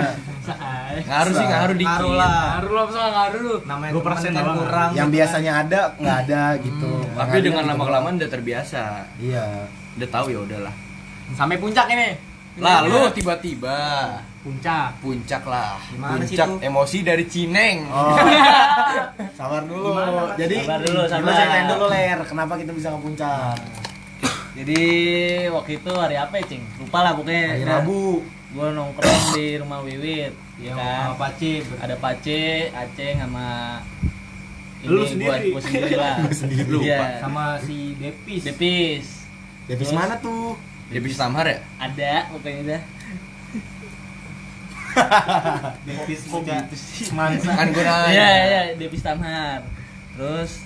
[0.96, 1.92] Ngaruh sih ngaruh dikit.
[1.92, 2.42] Ngaruh lah.
[2.62, 3.56] Ngaruh apa soal ngaruh lu?
[3.66, 4.90] Namanya 2% temen kan kurang.
[4.94, 6.92] Yang biasanya ada nggak ada gitu.
[6.92, 7.18] Hmm.
[7.18, 7.90] Tapi dengan ada lama gitu.
[7.90, 8.84] kelamaan udah terbiasa.
[9.20, 9.46] Iya.
[9.98, 10.74] Udah tahu ya udahlah.
[11.34, 12.10] Sampai puncak ini.
[12.56, 13.78] Lalu tiba-tiba
[14.40, 15.02] Puncak.
[15.04, 15.76] puncak lah.
[15.90, 16.58] Gimana sih puncak tuh?
[16.64, 17.78] emosi dari Cineng.
[17.90, 18.16] Oh.
[19.38, 19.92] sabar dulu.
[20.40, 21.66] Jadi Sabar dulu, Lu sabar.
[21.68, 23.58] dulu ler, kenapa kita bisa ke puncak?
[24.56, 24.82] Jadi
[25.52, 28.24] waktu itu hari apa ya cing lupa lah pokoknya Hari Rabu.
[28.56, 31.54] gue nongkrong di rumah Wiwit ya Yang kan sama Pace.
[31.78, 32.42] ada Pace,
[32.72, 33.48] Aceng sama
[34.86, 35.50] Lu ini sendiri.
[35.50, 36.16] gua, gua sendiri lah.
[36.24, 36.78] Lu sendiri.
[36.80, 37.02] Iya.
[37.18, 38.42] Sama si Depis.
[38.46, 39.06] Depis.
[39.66, 39.98] Devis Terus?
[39.98, 40.54] mana tuh?
[40.94, 41.58] Bisa samar ya?
[41.82, 42.82] Ada pokoknya dah.
[45.90, 46.70] Depis juga.
[47.50, 48.14] Kan gue nanya.
[48.14, 49.66] Iya, iya, Depis Tamhar.
[50.16, 50.64] Terus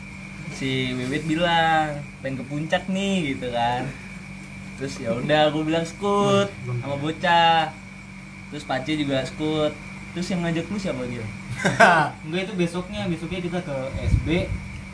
[0.56, 3.86] si Wiwit bilang pengen ke puncak nih gitu kan.
[4.80, 6.48] Terus ya udah gue bilang skut
[6.82, 7.70] sama bocah.
[8.50, 9.74] Terus Pace juga skut.
[10.16, 11.26] Terus yang ngajak lu siapa dia?
[12.26, 13.76] Enggak itu besoknya, besoknya kita ke
[14.16, 14.28] SB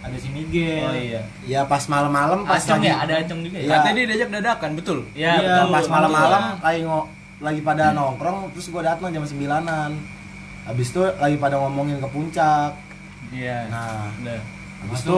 [0.05, 0.85] ada si Miguel.
[0.85, 1.21] Oh iya.
[1.45, 3.65] Ya pas malam-malam pas Acong lagi ya, ada Acong juga ya?
[3.65, 3.73] Iya.
[3.79, 4.97] Katanya dia diajak dadakan, betul?
[5.17, 5.67] Iya, Iya, betul.
[5.73, 7.01] pas malam-malam lagi ngo
[7.35, 9.91] lagi pada nongkrong terus gua datang jam 9-an.
[10.65, 12.71] Habis itu lagi pada ngomongin ke puncak.
[13.33, 13.69] Iya.
[13.69, 14.41] Nah, Udah.
[14.77, 15.15] Habis itu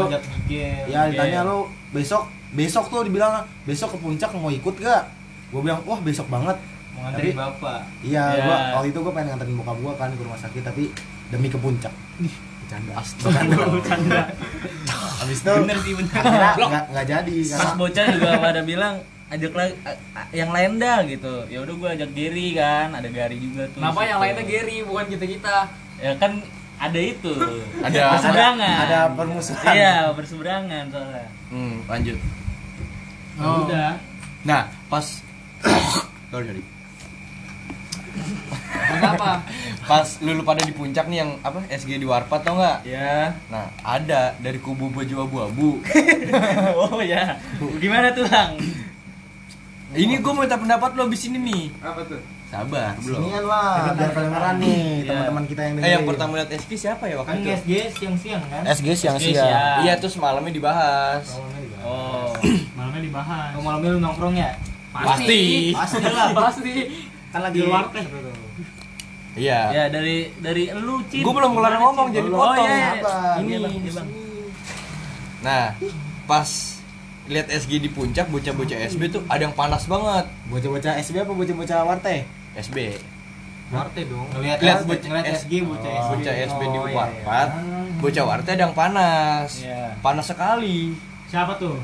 [0.47, 5.03] ya ditanya lu besok besok tuh dibilang besok ke puncak mau ikut gak?
[5.47, 6.55] Gue bilang wah besok banget.
[6.89, 7.79] mau nganterin Tapi- bapak.
[8.01, 8.41] Iya, Iya.
[8.41, 10.83] gua waktu itu gua pengen nganterin bokap gua kan ke rumah sakit tapi
[11.27, 11.93] demi ke puncak.
[12.17, 12.93] Ih, bercanda.
[13.69, 14.21] Bercanda.
[15.17, 16.09] Habis itu Bener sih bener.
[16.57, 18.93] nggak nggak jadi Pas karena bocah juga pada bilang
[19.27, 19.73] ajak lagi
[20.31, 21.33] yang lain dah gitu.
[21.45, 23.77] Ya udah gua ajak Gary kan, ada Gary juga tuh.
[23.77, 25.55] Kenapa yang lainnya Gary bukan kita-kita?
[25.97, 26.41] Ya kan
[26.77, 27.33] ada itu.
[27.81, 28.75] Ada berseberangan.
[28.83, 29.73] ada permusuhan.
[29.73, 31.25] Iya, berseberangan soalnya.
[31.49, 32.17] Hmm, lanjut.
[33.33, 33.65] Ya Oh.
[33.65, 33.89] udah.
[34.43, 35.05] Nah, pas
[36.31, 36.63] Sorry, sorry.
[38.87, 39.43] Kenapa?
[39.83, 42.77] Pas lu, lu pada di puncak nih yang apa SG di Warpat tau nggak?
[42.83, 43.35] Ya.
[43.47, 45.69] Nah, ada dari kubu baju abu-abu.
[46.81, 47.37] oh ya.
[47.77, 48.57] Gimana tuh, Bang?
[49.95, 51.63] ini gue mau minta pendapat lo abis ini nih.
[51.79, 52.19] Apa tuh?
[52.47, 53.19] Sabar, belum.
[53.21, 55.91] Sinian lah, biar kedengeran nih teman-teman kita yang Eh, dengerin.
[55.91, 57.49] yang pertama lihat SG siapa ya waktu Kan itu?
[57.53, 58.61] SG siang-siang kan?
[58.65, 59.43] SG siang SG siang.
[59.43, 59.77] siang.
[59.83, 61.25] Iya, terus malamnya dibahas.
[61.29, 61.83] Malamnya dibahas.
[61.83, 62.31] Oh.
[62.77, 63.51] Malamnya dibahas.
[63.51, 64.51] Oh, malamnya lu nongkrong ya?
[64.89, 65.43] Pasti.
[65.71, 66.27] Pasti lah.
[66.33, 66.73] Pasti.
[67.27, 68.05] Kan lagi Di luar teh.
[69.35, 69.59] Iya.
[69.69, 71.21] Ya dari dari lu, Cin.
[71.21, 72.63] Gue belum kelar ngomong jadi Oh, potong.
[72.63, 72.91] iya, iya.
[73.37, 73.73] Ini, Iya, Bang.
[73.75, 74.07] iya, Bang.
[75.37, 75.63] Nah,
[76.23, 76.49] pas
[77.27, 80.25] lihat SG di puncak bocah-bocah SB tuh ada yang panas banget.
[80.47, 82.36] Bocah-bocah SB apa bocah-bocah Warte?
[82.57, 82.77] SB.
[83.67, 84.27] Warte dong.
[84.31, 86.09] Ngeliat Lihat bocah SG bocah SG.
[86.15, 86.97] Bocah SB di Oh, iya, iya.
[86.97, 87.49] Warpat
[87.97, 89.89] bocah warteg ada yang panas Iya.
[89.99, 90.93] panas sekali
[91.25, 91.75] Siapa tuh?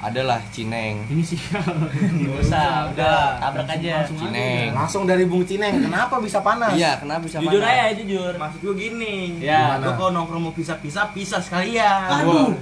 [0.00, 1.36] adalah cineng Ini sih.
[1.36, 4.00] Nggak usah, udah tabrak aja.
[4.00, 6.72] Langsung cineng Langsung dari Bung Cineng, kenapa bisa panas?
[6.72, 8.32] iya kenapa bisa Jujur panas aja, jujur.
[8.32, 9.16] Maksud gue gini.
[9.38, 9.76] Ya.
[9.76, 9.84] Gimana?
[9.84, 12.08] Lu kalau nongkrong mau pisah-pisah, pisah sekalian.
[12.16, 12.56] Aduh.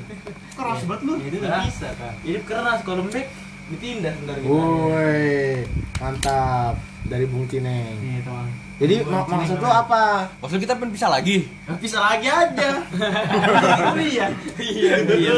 [0.51, 1.15] Keras banget lu.
[1.23, 2.13] Itu udah bisa kan.
[2.27, 3.31] Hidup keras, kalau lembek
[3.69, 4.51] ditindas ntar gitu.
[4.51, 5.63] Woi,
[5.97, 6.75] mantap
[7.09, 7.97] dari Bung Cineng.
[8.21, 8.47] Teman.
[8.79, 10.31] Jadi mak- maksud lu apa?
[10.39, 12.71] maksud kita pengen pisah lagi Pisah lagi aja.
[13.99, 14.27] Iya.
[14.55, 15.33] Iya, iya.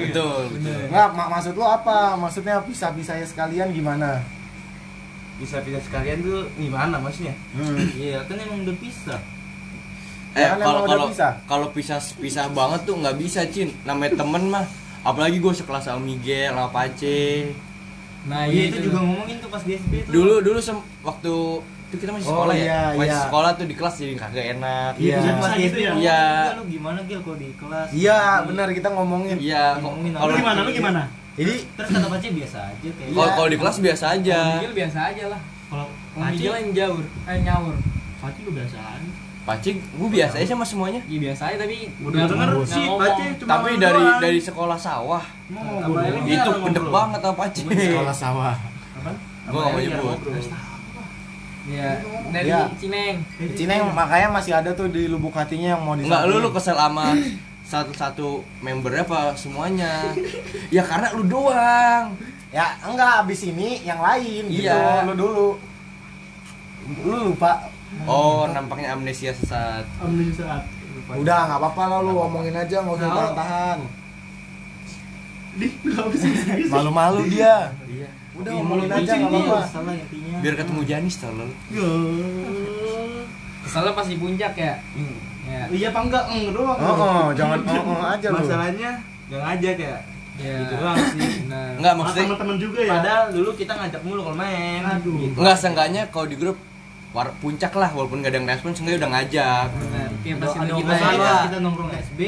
[0.00, 2.16] betul betul Enggak, mak maksud lu apa?
[2.16, 4.24] Maksudnya pisah-pisahnya sekalian gimana?
[5.36, 7.36] Pisah-pisah sekalian tuh gimana maksudnya?
[7.52, 7.76] Hmm.
[7.92, 9.20] Iya, kan emang udah pisah.
[10.30, 11.32] eh Ya kan kalau udah kalau pisah.
[11.44, 14.64] kalau pisah pisah banget tuh nggak bisa cin namanya temen mah
[15.00, 17.48] apalagi gue sekelas sama Miguel sama Pace
[18.28, 20.12] Nah, iya itu juga ngomongin tuh pas di SB tuh.
[20.12, 21.32] dulu dulu sem- waktu
[21.88, 23.24] itu kita masih Oh, sekolah iya, ya masih iya.
[23.24, 25.16] sekolah tuh di kelas jadi kagak enak Iya.
[25.16, 25.90] Bisa Pas gitu ya.
[25.90, 26.20] ngomongin Iya.
[26.52, 27.88] lu gimana Gil kalau di kelas?
[27.90, 29.36] Iya, benar kita ngomongin.
[29.38, 30.58] iya kok- Ngomongin Lu kalau gimana?
[30.60, 31.02] Lu gimana?
[31.34, 34.98] Jadi Terus kata Pace biasa aja kayak kalau kalau di kelas biasa aja Miguel biasa
[35.08, 35.40] aja lah.
[35.68, 35.86] Kalau
[36.18, 37.74] Miguel yang jauh, eh nyawur.
[38.18, 39.10] Paci lu biasa aja.
[39.48, 42.84] Pace gue biasa aja sama semuanya Iya biasa aja tapi Udah nggak- denger sih.
[42.86, 44.20] Pace cuma tapi dari doang.
[44.20, 45.24] dari sekolah sawah
[45.88, 46.36] lagi.
[46.36, 46.92] itu pendek ngobrol.
[46.92, 48.54] banget sama Pace sekolah sawah.
[48.94, 49.10] Apa?
[49.48, 50.18] gue gak mau nyebut
[51.66, 52.64] Iya, dari Iya.
[52.76, 53.16] Cineng.
[53.52, 57.12] Cineng makanya masih ada tuh di lubuk hatinya yang mau Enggak, lu lu kesel sama
[57.62, 60.08] satu-satu membernya apa semuanya?
[60.72, 62.16] ya karena lu doang.
[62.48, 64.64] Ya, enggak habis ini yang lain gitu.
[64.64, 65.04] Iya.
[65.04, 65.48] Lu dulu.
[67.04, 67.68] Lu lupa.
[68.04, 69.84] Oh, nampaknya amnesia sesaat.
[70.00, 70.62] Amnesia saat.
[71.08, 73.78] Udah, nggak apa-apa lah lu ngomongin aja, nggak usah tahan-tahan.
[75.58, 76.70] Di, enggak bisa serius.
[76.70, 77.72] Malu-malu dia.
[77.88, 78.08] Iya.
[78.38, 79.90] Udah Iya, ngomongin aja nggak apa-apa.
[79.96, 80.36] intinya.
[80.44, 81.50] Biar ketemu Janis tolol.
[83.66, 84.74] Kesalnya pas di puncak ya.
[84.94, 85.16] Hmm.
[85.48, 85.62] Ya.
[85.72, 86.24] Iya apa enggak?
[86.28, 86.78] Enggak doang.
[86.78, 88.36] Oh, oh, jangan oh, oh aja lu.
[88.44, 88.90] Masalahnya
[89.26, 89.96] enggak ngajak ya.
[90.38, 90.54] Ya.
[90.62, 91.20] Gitu doang sih.
[91.50, 92.92] Enggak Sama maksudnya teman-teman juga ya.
[93.00, 94.80] Padahal dulu kita ngajak mulu kalau main.
[94.86, 95.16] Aduh.
[95.18, 95.36] Gitu.
[95.40, 96.58] enggak seenggaknya kalau di grup
[97.10, 99.66] war puncak lah walaupun gak ada yang respon seenggaknya udah ngajak.
[99.72, 100.08] Benar.
[100.18, 101.36] Kayak Ada pas ada kita masalah ya.
[101.44, 102.20] kita nongkrong SB,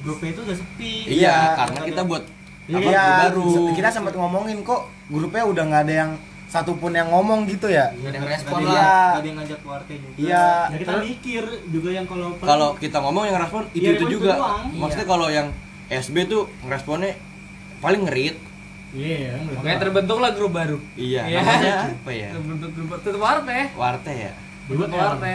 [0.00, 0.92] grupnya itu udah sepi.
[1.04, 2.24] Iya, Iya, karena kita buat
[2.64, 3.48] apa Iya, baru.
[3.72, 6.10] kita sempat ngomongin kok grupnya udah nggak ada yang
[6.46, 7.90] satupun yang ngomong gitu ya.
[7.92, 8.74] Iya, Ada yang nggak respon ada lah.
[8.80, 10.14] nggak ada yang ngajak keluarga juga.
[10.16, 10.46] Iya.
[10.64, 14.32] Ya kita mikir juga yang kalau Kalau kita ngomong yang respon itu Iya, itu juga.
[14.34, 14.78] itu.
[14.78, 15.48] Maksudnya kalau yang
[15.86, 17.12] SB tuh ngeresponnya
[17.78, 18.36] paling ngerit.
[18.94, 19.58] Iya, enggak.
[19.58, 20.78] Makanya terbentuklah grup baru.
[20.94, 21.38] Iya, Iya.
[21.40, 22.28] namanya apa ya?
[22.30, 23.58] Terbentuk grup tutup warte.
[23.74, 24.32] Warte ya.
[24.64, 25.34] Tutup warte.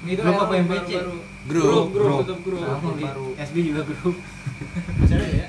[0.00, 1.14] Itu Grup apa yang baru-baru.
[1.48, 1.64] Grup.
[1.66, 2.62] Grup, grup, Grup.
[2.78, 2.96] grup.
[3.00, 4.16] Baru SB juga grup.
[5.04, 5.48] Ada ya?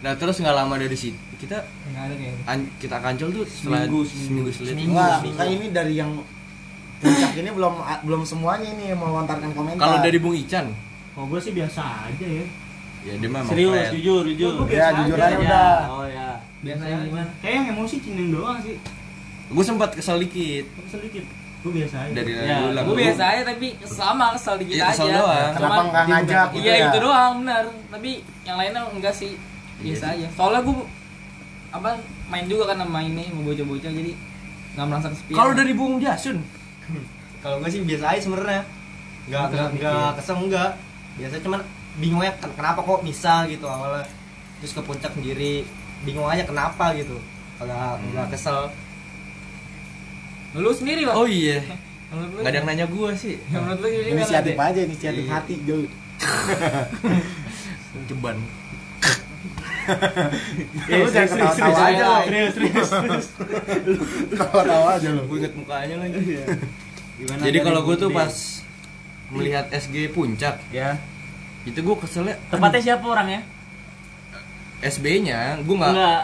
[0.00, 2.44] Nah terus nggak lama dari situ kita Enggak ada kayaknya.
[2.46, 4.72] an- kita kancil tuh setelah Seminggu, seminggu, seminggu.
[4.72, 4.90] itu.
[4.92, 6.10] Enggak, kan ini dari yang
[6.98, 9.80] puncak ini belum belum semuanya ini yang melontarkan komentar.
[9.82, 10.72] Kalau dari Bung Ican,
[11.10, 12.44] Kalau gue sih biasa aja ya.
[13.02, 14.52] ya dia mah emang Serius, jujur, jujur.
[14.66, 15.26] Ya, jujur aja.
[15.26, 15.76] aja udah.
[15.90, 16.28] Oh ya.
[16.64, 17.30] Biasa yang gimana?
[17.38, 18.76] Kayak yang emosi cineng doang sih.
[19.46, 21.24] Gue sempat kesel dikit Sedikit.
[21.60, 22.12] Gue biasa aja.
[22.14, 22.82] dari Ya, dulu lah.
[22.82, 24.88] Gue biasa aja tapi sama kesel dikit aja.
[24.90, 25.52] kesel doang.
[25.54, 26.86] Kenapa nggak ngajak gitu Iya ya?
[26.86, 27.62] itu doang benar.
[27.88, 28.10] Tapi
[28.42, 29.32] yang lainnya enggak sih.
[29.78, 30.28] Biasa Iya aja.
[30.34, 30.76] Soalnya gue
[31.70, 31.90] apa
[32.26, 34.12] main juga kan sama ini mau bocah-bocah jadi
[34.74, 35.36] nggak merasa kesepian.
[35.36, 36.38] Kalau dari Bung Jasun,
[37.42, 38.62] Kalau gue sih biasa aja sebenarnya.
[39.24, 40.70] Enggak enggak enggak kesel enggak.
[41.14, 41.60] Biasa cuman
[41.94, 44.04] bingung ya ken- kenapa kok bisa gitu awalnya.
[44.58, 45.64] Terus ke puncak sendiri
[46.04, 47.16] bingung aja kenapa gitu.
[47.58, 48.70] Kalau enggak kesel.
[50.54, 51.18] lu sendiri lah.
[51.18, 51.58] oh iya,
[52.14, 52.38] lu?
[52.38, 53.34] nggak ada yang nanya gue sih.
[53.50, 55.32] Ya, menurut lu inisiatif aja, inisiatif Iya.
[55.34, 55.82] hati jauh.
[58.08, 58.36] Ceban.
[60.88, 62.16] Lu jangan ketawa-tawa aja lo.
[62.24, 62.90] Serius.
[64.32, 65.22] Ketawa-tawa aja lo.
[65.28, 66.18] Gue inget mukanya lagi.
[67.20, 68.32] Gimana Jadi kalau gue tuh pas
[69.28, 70.96] melihat SG puncak, ya
[71.64, 72.34] itu gue keselnya.
[72.48, 73.40] Tempatnya siapa orangnya?
[74.84, 75.92] SB-nya, gue nggak.
[75.92, 76.22] Enggak.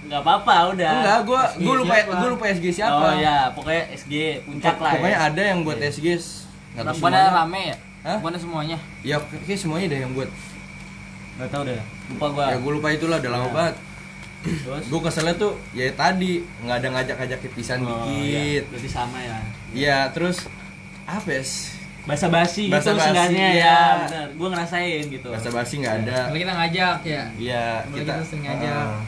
[0.00, 0.90] Enggak apa-apa, udah.
[0.96, 2.96] Enggak, gue gue lupa gue lupa SG siapa.
[2.98, 5.28] Oh ya, pokoknya SG puncak lah Pokoknya ya.
[5.28, 6.06] ada yang buat SG
[6.70, 7.28] nggak tahu semuanya.
[7.36, 7.76] rame ya?
[8.00, 8.16] Hah?
[8.16, 8.78] Bukannya semuanya?
[9.02, 10.30] Ya kayak semuanya deh yang buat.
[11.36, 11.76] Enggak tahu deh.
[12.08, 12.44] Lupa gua.
[12.48, 13.52] Ya gue lupa itulah udah lama Ya.
[13.52, 13.76] banget.
[14.40, 16.32] Terus Gue keselnya tuh ya tadi
[16.64, 18.64] nggak ada ngajak-ngajak pisan Oh, dikit.
[18.64, 18.68] ya.
[18.72, 19.36] Berarti sama ya.
[19.70, 20.48] Iya terus
[21.04, 21.44] apa ya?
[22.00, 23.60] S- Basa-basi gitu Basa-basi, seenggaknya iya.
[23.60, 24.28] ya, benar.
[24.34, 25.28] Gua ngerasain gitu.
[25.28, 26.18] Bahasa basi nggak ada.
[26.24, 27.22] Kalau kita ngajak ya.
[27.36, 28.12] Iya kita.
[28.12, 28.74] kita sering ngajak.
[28.74, 29.00] Ah.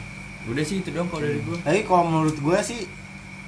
[0.43, 1.57] udah sih itu dong kalau dari gue.
[1.57, 2.81] Tapi kalau menurut gue sih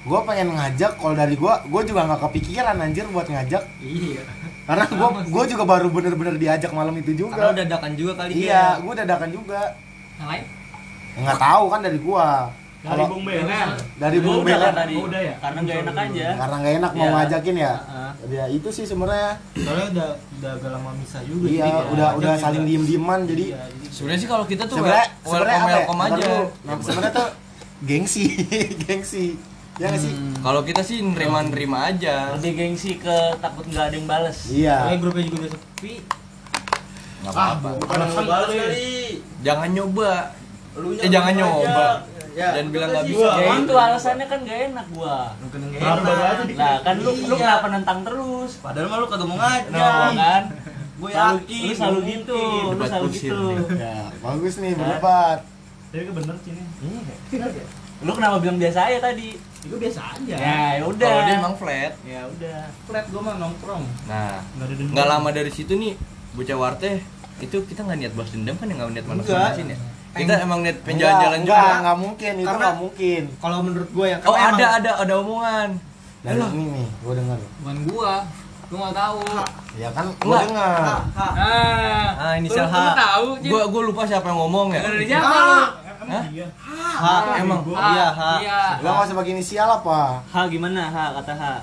[0.02, 4.22] gue pengen ngajak kalau dari gue gue juga nggak kepikiran anjir buat ngajak iya
[4.64, 8.32] karena gue gue juga baru bener-bener diajak malam itu karena juga udah dadakan juga kali
[8.38, 9.74] iya gue dadakan juga
[10.16, 10.44] Yang lain?
[11.18, 12.26] nggak tahu kan dari gue
[12.86, 13.70] Dari Bung Beler.
[13.96, 14.94] dari Bung kan tadi.
[14.94, 15.36] Oh, udah ya?
[15.38, 16.28] Karena nggak enak aja.
[16.36, 17.14] karena nggak enak mau Iya.
[17.16, 18.12] ngajakin ya Heeh.
[18.32, 22.10] ya itu sih sebenarnya soalnya udah udah agak lama misah juga iya jadi kayak udah
[22.16, 25.58] udah saling diem dieman jadi Iya, jadi sebenarnya sih kalau kita tuh sebenarnya wel- sebenarnya
[25.58, 25.78] welcome apa ya?
[25.78, 26.30] welcome aja.
[26.62, 27.28] Nah, sebenarnya tuh
[27.82, 28.24] gengsi
[28.82, 29.26] gengsi
[29.76, 33.96] ya nggak sih kalau kita sih nerima nerima aja Lebih gengsi ke takut nggak ada
[33.96, 34.38] yang bales.
[34.48, 35.94] iya soalnya grupnya juga udah sepi
[37.18, 38.94] nggak apa-apa Bukan ngebales kali.
[39.42, 40.12] jangan nyoba
[40.76, 41.88] Lu eh jangan nyoba
[42.36, 45.18] jangan bilang nggak bisa Ya itu alasannya kan gak enak gua.
[45.74, 46.44] Baru baru aja.
[46.54, 47.42] Lah kan lu lu Iya.
[47.42, 48.52] kenapa nentang terus?
[48.60, 49.72] Padahal mah lu kagak mau ngajak.
[49.72, 50.44] Nah, kan?
[50.96, 51.62] Gue Selalu- yakin.
[51.62, 53.40] Lu selalu gak gitu, lu selalu gitu.
[53.42, 53.58] nih.
[53.78, 55.40] ya bagus nih berdebat
[55.86, 56.64] Tapi kebener sih ini.
[57.98, 59.30] Lu kenapa bilang biasa aja tadi?
[59.66, 61.10] itu biasa aja Ya, ya udah.
[61.10, 62.60] kalau dia emang flat Ya udah.
[62.86, 64.94] flat gue mah nongkrong nah Nggak ada dendam.
[64.94, 65.98] nggak lama dari situ nih
[66.32, 66.92] bocah warte
[67.38, 69.58] itu kita nggak niat balas dendam kan ya nggak niat manas Enggak.
[70.16, 73.22] Ya kita emang niat pengen Enggak, jalan-jalan enggak juga nggak mungkin itu Karena- nggak mungkin
[73.36, 75.70] Kalau menurut gue ya oh ada emang- ada ada omongan
[76.22, 78.14] dari ini nih gue dengar Bukan gua.
[78.66, 79.20] Lu nggak tahu.
[79.76, 80.42] ya kan gue Enggak.
[80.48, 81.28] dengar Ha, ha.
[81.38, 82.10] Ah.
[82.18, 82.76] Ah, Lu- H.
[82.98, 85.54] Tahu, gua gua lupa siapa yang ngomong ya dari siapa lu?
[85.96, 86.24] Emang Hah?
[86.28, 86.48] iya.
[86.96, 88.32] Ha, emang Iya, Ha.
[88.40, 88.60] Iya.
[88.80, 91.54] lo nggak usah pakai inisial apa Ha gimana Ha kata Ha?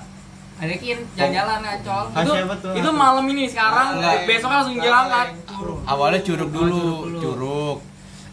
[0.55, 2.03] Adekin jalan-jalan ancol.
[2.07, 2.31] Ah, Itu
[2.71, 4.23] itu malam ini sekarang Enggak.
[4.23, 5.27] besok langsung berangkat.
[5.83, 7.19] awalnya curug dulu curug dulu.
[7.19, 7.77] curug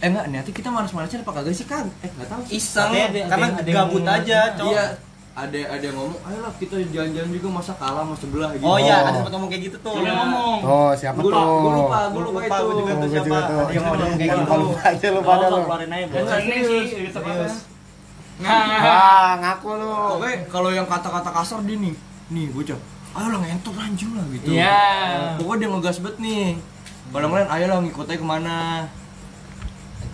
[0.00, 3.28] eh enggak nanti kita manas-manasin apa kagak sih kan eh nggak tahu sih iseng ada-
[3.28, 4.72] karena ada- ada gabut ngomong aja, cowok.
[4.72, 4.84] iya
[5.30, 8.96] ada ada yang ngomong ayolah kita jalan-jalan juga masa kalah sama sebelah gitu Oh iya,
[8.96, 9.00] Oh.
[9.02, 9.94] ada sempat ngomong kayak gitu tuh.
[9.98, 12.90] Yang ngomong oh siapa gua, tuh gua lupa gua Gua lupa, lupa, itu gua juga
[12.90, 13.24] Oh, tuh siapa.
[13.24, 13.56] juga tuh.
[13.60, 14.60] Ada yang ngomong kayak Lupa, gitu.
[14.60, 16.18] lupa aja lu Lu pada pada lu keluarin aja, Bos.
[16.18, 16.88] Enggak serius.
[16.90, 17.54] Serius.
[18.40, 21.94] Nah, wah ngaku lu Oke, kalau yang kata-kata kasar dia nih,
[22.30, 22.78] nih bocah,
[23.12, 24.48] ayolah ngentot anjing lah gitu.
[24.50, 24.80] Iya.
[25.36, 26.44] Pokoknya dia ngegas banget nih.
[27.06, 28.56] Kalau lain ayolah ngikut aja ke mana.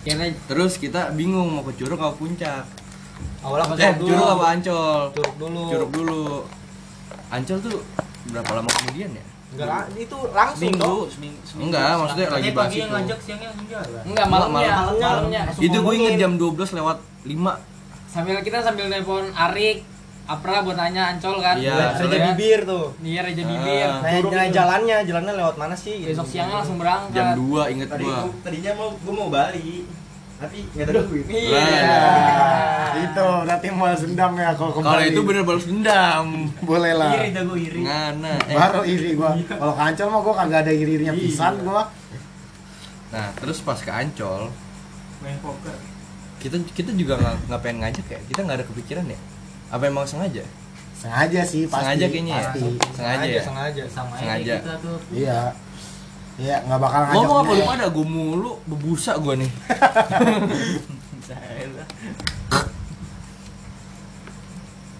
[0.07, 2.63] Akhirnya Terus kita bingung mau ke curug apa puncak.
[3.43, 4.07] Awalnya ke Eh, dulu.
[4.09, 4.99] curug apa ancol?
[5.11, 5.63] Curug dulu.
[5.67, 6.23] Curug dulu.
[7.27, 7.75] Ancol tuh
[8.25, 9.25] berapa lama kemudian ya?
[9.47, 11.07] Enggak, lah, itu langsung Seminggu, dong.
[11.09, 11.63] seminggu, seminggu.
[11.65, 12.83] Enggak, maksudnya lagi bahas itu.
[12.85, 15.41] ngajak siangnya jalan enggak malamnya, Malam- malamnya.
[15.57, 17.51] Itu gue inget jam 12 lewat 5
[18.07, 19.87] Sambil kita sambil telepon Arik,
[20.27, 21.55] Apra buat nanya Ancol kan.
[21.55, 22.91] Iya, Reja bibir tuh.
[22.99, 23.87] Iya, Reja Bibir.
[23.87, 24.03] Ah.
[24.03, 26.03] Nah, jalan jalannya, jalannya lewat mana sih?
[26.03, 26.11] gitu.
[26.11, 27.15] Besok siangnya langsung berangkat.
[27.15, 28.27] jam 2 inget Tadi gua.
[28.43, 29.87] tadinya mau gua mau Bali.
[30.37, 31.25] Tapi enggak ada duit.
[31.25, 31.63] Iya.
[31.63, 36.25] Nah, itu berarti mau dendam ya kalau kembali Kalau itu bener balas dendam.
[36.61, 38.33] boleh lah iri dah gue iri Ngana.
[38.45, 41.87] Eh, baru iri gua kalau kancol mah gua kagak ada iri irinya pisan gua
[43.07, 44.51] Nah, terus pas ke Ancol,
[45.23, 45.71] main poker
[46.37, 49.19] kita kita juga nggak nggak pengen ngajak ya kita nggak ada kepikiran ya
[49.67, 50.43] apa emang sengaja?
[50.97, 52.41] Sengaja sih pasti sengaja kayaknya ya?
[52.41, 52.61] pasti.
[52.95, 53.41] Sengaja ya?
[53.43, 53.83] sengaja.
[53.91, 54.55] sama aja Sengaja.
[54.59, 54.97] kita tuh.
[55.13, 55.39] Iya.
[56.37, 57.51] Iya nggak bakal ngajak ngomong apa?
[57.53, 59.51] lu pada gue mulu bebusa gue nih.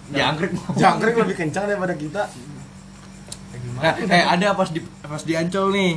[0.08, 2.32] Jangkrik jangkrik lebih kencang daripada kita.
[3.78, 5.92] Nah eh ada pas di pas di Ancol nih.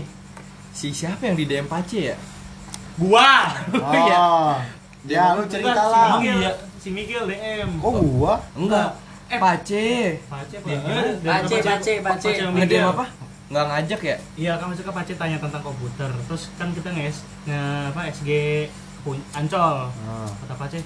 [0.71, 2.15] Si siapa yang di DM Pace ya?
[2.99, 3.55] Gua.
[3.95, 4.17] Iya.
[4.19, 4.55] oh.
[5.07, 6.21] Ya lu cerita lah.
[6.21, 7.77] Si Miguel, si Miguel DM.
[7.79, 8.97] oh gua enggak
[9.29, 12.41] eh Pace Pace Pace, Pace, Pace.
[12.49, 12.83] Miguel.
[12.83, 13.05] apa
[13.51, 16.07] nggak ngajak ya Iya kan maksudnya Pace tanya tentang komputer.
[16.25, 17.11] Terus kan kita nge,
[17.45, 17.59] nge
[17.91, 18.29] apa SG
[19.03, 19.91] Pun- Ancol.
[19.91, 20.29] Ah.
[20.41, 20.79] Kata Pace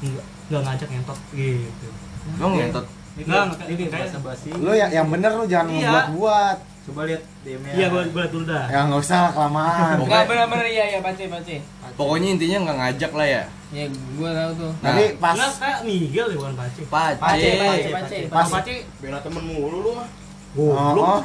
[0.00, 1.88] enggak enggak ngajak ngentot gitu.
[2.36, 3.58] emang ngentot Enggak,
[3.90, 5.82] kayak- basi lu yang yang bener lu jangan Iya.
[5.82, 8.64] ngebuat buat coba lihat DM-nya Iya, gua gua dulu dah.
[8.66, 11.56] ya nggak usah lah, kelamaan Enggak benar-benar iya iya baca baca.
[11.94, 13.84] pokoknya intinya nggak ngajak lah ya Ya
[14.18, 14.72] gua tahu tuh.
[14.74, 14.86] Nah.
[14.90, 16.80] tapi pas Enggak, kayak Miguel ya bukan Pace.
[16.82, 18.26] Pace Pace, Pace, Pace, Pace.
[18.26, 20.08] pas Pace Bela temen mulu lu mah.
[20.52, 21.18] oh, oh.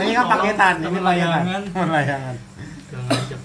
[0.00, 1.62] ini kan paketan ini layangan.
[1.70, 2.34] Layangan
[2.88, 3.40] Enggak ngajak.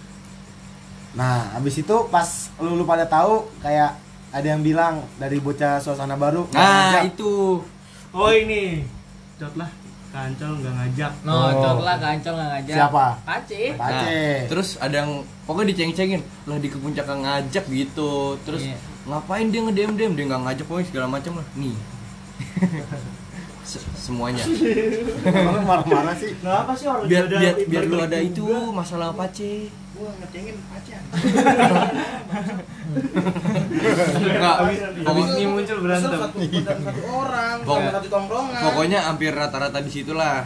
[1.14, 2.26] Nah, habis itu pas
[2.58, 3.94] lu, lu pada tahu kayak
[4.28, 7.62] ada yang bilang dari bocah suasana baru nah itu
[8.10, 8.82] Oh ini.
[9.38, 9.70] Jot lah.
[10.18, 11.14] Kancol enggak ngajak.
[11.22, 11.50] No, Oh.
[11.56, 12.76] cok lah kancol nggak ngajak.
[12.76, 13.06] Siapa?
[13.22, 13.62] Pace.
[13.72, 14.10] Pace.
[14.10, 15.12] Nah, terus ada yang
[15.44, 18.78] pokoknya diceng-cengin lah di ke puncak nggak ngajak gitu terus Iya.
[19.06, 21.78] ngapain dia ngedem dem dia nggak ngajak pokoknya segala macam lah nih
[23.64, 24.44] Se- semuanya
[25.62, 26.32] marah-marah sih.
[26.38, 31.02] Kenapa sih orang biar biar biar lu ada itu masalah pace Gua ngecengin pacar.
[34.28, 34.58] nggak
[35.04, 36.10] Habis ini muncul berantem.
[36.14, 38.62] Satu, satu, satu orang, sama satu tongkrongan.
[38.62, 40.46] pokoknya hampir rata-rata di situ lah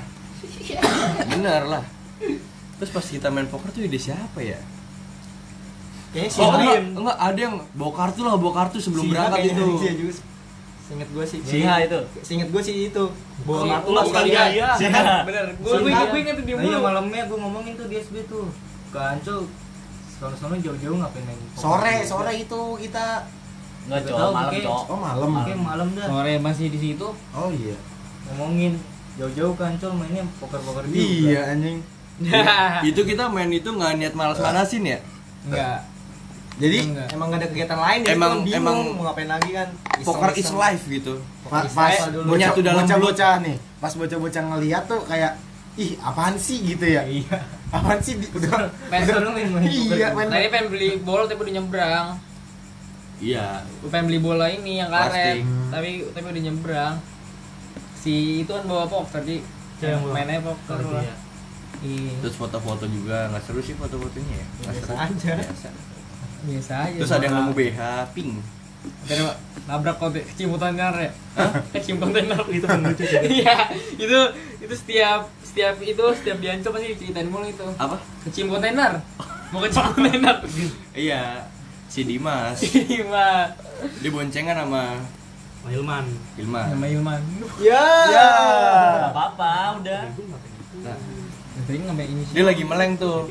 [1.30, 1.84] bener lah
[2.82, 4.58] terus pas kita main poker tuh ide siapa ya
[6.12, 9.40] Kayaknya si oh enggak, enggak ada yang bawa kartu lah bawa kartu sebelum Si berangkat
[9.48, 10.12] itu Iya.
[10.92, 11.40] Seinget gua sih.
[11.40, 12.00] Si H itu.
[12.20, 13.04] Seinget gua sih itu.
[13.48, 14.48] Bawa kartu oh, lah sekalian.
[14.76, 15.24] Si iya.
[15.24, 15.46] Bener.
[15.56, 16.04] Ina.
[16.12, 16.78] gua inget tuh dia iya mulu.
[16.84, 18.52] malamnya gue ngomongin tuh di SB tuh
[18.92, 19.40] ke Ancol
[20.14, 22.06] sono-sono jauh-jauh ngapain main poker Sore, juga.
[22.06, 23.06] sore itu kita
[23.82, 24.84] Enggak, Nggak cowok tahu, malam, cowok.
[24.86, 25.30] Oh malam.
[25.34, 27.08] Oke malam dah Sore masih di situ.
[27.32, 27.78] Oh iya.
[28.24, 28.78] ngomongin
[29.14, 31.78] jauh-jauh kan col mainnya poker-poker juga Iya anjing.
[32.86, 35.00] itu kita main itu nggak niat malas-manasin ya
[35.42, 35.80] Enggak.
[36.54, 37.08] Jadi Enggak.
[37.10, 39.68] emang gak ada kegiatan lain ya Emang- bingung emang- mau ngapain lagi kan
[40.04, 41.66] poker is life gitu pas,
[42.62, 45.42] dalam bocah-bocah nih, pas bocah-bocah ngeliat tuh kayak
[45.74, 47.04] ih apaan sih gitu ya?
[47.04, 47.38] iya
[47.70, 50.12] Apaan sih di, udah Pengen udah Seru nih main iya gitu.
[50.14, 52.08] main Tadi pengen beli bola tapi udah nyebrang.
[53.18, 55.40] iya Gue pengen beli bola ini yang karet, Plastik.
[55.70, 56.94] tapi tapi udah nyebrang.
[57.96, 59.40] Si itu kan bawa poker di
[59.80, 60.14] yang bawa?
[60.14, 61.02] mainnya poker Oh, lah.
[61.02, 61.16] iya.
[61.82, 62.14] Iya.
[62.20, 64.98] terus foto-foto juga nggak seru sih foto-fotonya ya Nggak Biasa seru.
[64.98, 65.34] aja.
[65.40, 65.70] Biasa.
[66.42, 66.98] Biasa aja.
[67.00, 67.80] terus ada yang nemu BH
[68.12, 68.32] pink
[68.82, 69.22] Dari
[69.64, 71.14] nabrak konten kecimutan ya?
[71.72, 73.56] Kecimutan kontainer itu lucu Iya,
[73.94, 74.20] itu
[74.60, 77.68] itu setiap setiap itu setiap diancam pasti diceritain mulu itu.
[77.76, 79.04] apa Kecim kontainer.
[79.52, 80.40] Mau kecim kontainer.
[80.96, 81.44] iya
[81.86, 82.56] si Dimas
[82.88, 83.52] Iya, mah.
[84.00, 84.96] dia boncengan sama
[85.62, 87.22] Pak Hilman Hilman Nama Ilman.
[87.60, 88.30] ya ya.
[88.98, 90.02] Enggak apa-apa, udah.
[90.82, 90.98] Nah,
[92.32, 93.28] dia lagi meleng tuh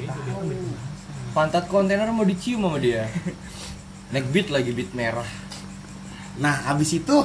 [1.30, 3.09] pantat kontainer mau dicium sama dia
[4.11, 5.26] naik beat lagi beat merah
[6.37, 7.16] Nah, abis itu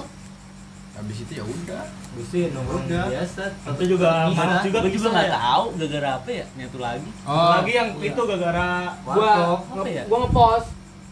[0.91, 1.83] habis itu ya udah
[2.15, 3.05] Busin Udah.
[3.05, 4.33] biasa itu juga Iya.
[4.33, 7.09] panas juga Gue juga nggak ya tahu gara-gara apa ya nyatu lagi.
[7.17, 8.69] Satu lagi yang itu gara-gara
[9.03, 10.03] gua apa ya?
[10.05, 10.67] gua ngepost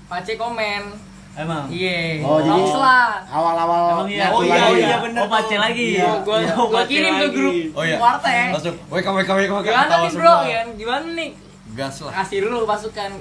[0.06, 0.84] Pace komen.
[1.34, 2.22] emang Iya.
[2.22, 2.72] Oh, jadi-
[3.26, 4.30] awal-awal Emang iya.
[4.30, 4.98] Oh, iya, lagi iya, ya?
[5.02, 7.98] bener oh pace lagi Iya, gua Iya, gua kirim ke grup Oh, iya.
[7.98, 8.48] Warteg.
[8.54, 10.62] langsung wake up wake up wake up Gimana nih bro ya?
[10.72, 11.30] Gimana nih?
[11.74, 13.12] gas lah Kasih dulu pasukan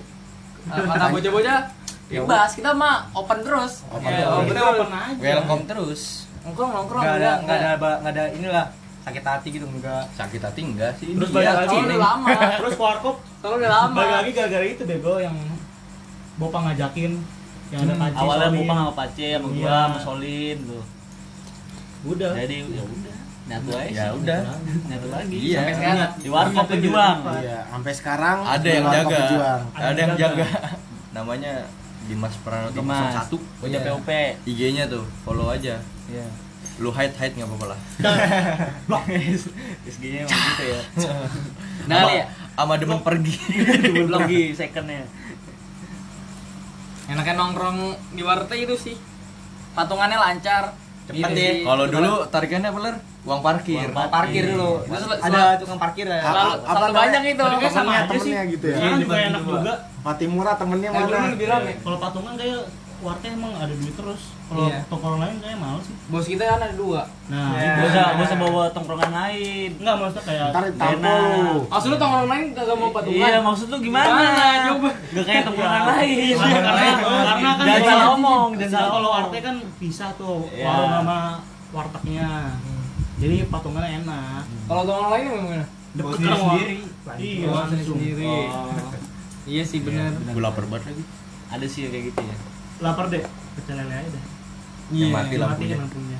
[0.63, 1.59] Eh, kata bocah-bocah
[2.07, 4.31] bebas kita mah open terus Open Ya, terus.
[4.31, 4.77] open kita terus.
[4.77, 6.03] open aja welcome terus
[6.43, 8.67] nongkrong nongkrong nggak ada nggak ada nggak ada inilah
[9.03, 10.05] sakit hati gitu enggak.
[10.13, 11.11] Sakit hati enggak sih?
[11.11, 11.77] Terus Dia balik lagi.
[11.77, 12.29] udah lama.
[12.63, 13.17] Terus warkop.
[13.39, 13.95] Soalnya udah lama.
[13.97, 15.37] Balik lagi gara-gara itu bego yang
[16.33, 17.13] Bopa ngajakin
[17.69, 18.59] yang ada kaci awalnya Solin.
[18.59, 19.75] Bupang sama Pace sama gua Iya.
[19.83, 20.85] sama Solin tuh.
[22.05, 22.33] Udah.
[22.37, 23.17] Jadi ya udah.
[23.43, 24.41] Nyatu aja ya udah.
[24.87, 25.37] nyatu lagi.
[25.37, 25.59] Iya.
[25.59, 26.11] sampai sekarang.
[26.15, 29.23] Di warkop pejuang Iya, sampai sekarang ada yang jaga.
[29.75, 30.47] ada yang jaga.
[31.11, 31.53] namanya
[32.03, 33.15] Dimas Pranoto Dimas.
[33.27, 33.81] 01 bocah Iya.
[33.85, 34.09] POP
[34.45, 35.75] IG-nya tuh follow aja
[36.13, 36.27] iya.
[36.79, 37.81] Lu hide hide nggak apa-apa lah.
[39.89, 40.81] SG-nya emang gitu ya.
[41.83, 43.35] Nah Ama- ya ama demen pergi.
[43.97, 45.03] Belum lagi secondnya.
[47.09, 47.79] Enaknya nongkrong
[48.13, 48.97] di warteg itu sih.
[49.75, 50.77] Patungannya lancar.
[51.03, 51.35] Cepet deh.
[51.35, 51.67] sih.
[51.67, 52.97] kalau dulu tarikannya apa ler?
[53.23, 53.91] Uang parkir.
[53.91, 54.55] Mau parkir.
[54.55, 54.87] Dulu.
[54.87, 56.23] Terus ada tukang parkir ya.
[56.23, 57.43] Selalu- Apa- banyak itu.
[57.43, 58.33] Temennya, Sama aja sih.
[58.53, 58.77] gitu ya.
[58.79, 59.75] sekarang juga enak juga.
[60.03, 61.31] Mati murah temennya mana?
[61.31, 62.63] lebih rame kalau patungan kayak
[63.03, 64.79] warteg emang ada duit terus kalau Iya.
[64.87, 68.25] tongkrong lain kayak males sih bos kita kan ada dua nah itu Gak usah, gak
[68.25, 71.59] usah bawa tongkrongan lain enggak maksudnya kayak Ntar lu.
[71.67, 73.19] Maksud lu tongkrongan lain gak mau patungan?
[73.21, 74.07] Iya, maksud lu gimana?
[74.69, 76.35] Coba Gak kayak tongkrongan lain.
[76.35, 76.87] Karena, karena,
[77.27, 80.65] karena kan Jangan salah ngomong, jangan salah kalau warteg kan bisa tuh Iya.
[80.65, 81.19] warung sama
[81.71, 82.29] wartegnya
[83.17, 85.67] jadi patungannya enak Kalau tongkrongan lain gimana?
[85.93, 86.75] deket sendiri sama sendiri.
[87.19, 88.25] iya langsung sendiri.
[88.25, 88.71] Oh.
[89.43, 90.09] Iya sih benar.
[90.15, 91.05] gue lapar banget lagi
[91.49, 92.37] Ada sih kayak gitu ya.
[92.83, 93.23] Lapar deh
[93.55, 94.25] pecel lele aja deh
[94.91, 96.19] Yang mati Mati lampunya lampunya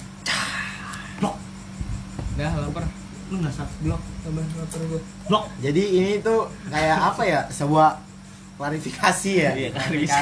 [2.33, 2.85] Dah lapar.
[3.29, 5.01] lu nggak sak Blok, sabar lapar gua.
[5.27, 7.41] blok Jadi ini tuh kayak apa ya?
[7.49, 8.01] Sebuah
[8.57, 9.51] klarifikasi ya.
[9.53, 9.71] Iya,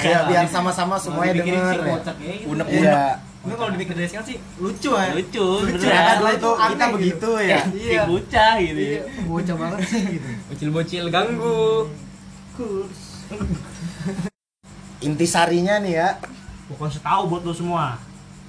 [0.01, 1.95] Ya, biar sama-sama semuanya denger ya.
[2.19, 2.51] ya gitu.
[2.51, 3.07] unek-unek Iya.
[3.41, 5.11] Ini kalau dipikir dari sekarang sih lucu ya.
[5.13, 6.15] Lucu, beneran.
[6.19, 6.95] dulu tuh Aneh kita gitu.
[6.95, 7.59] begitu ya.
[7.65, 8.81] Kayak bocah gitu.
[8.81, 10.29] Iya, bocah banget sih gitu.
[10.51, 11.63] Bocil-bocil ganggu.
[15.01, 16.09] Intisarinya nih ya.
[16.69, 17.99] pokoknya tahu buat lu semua.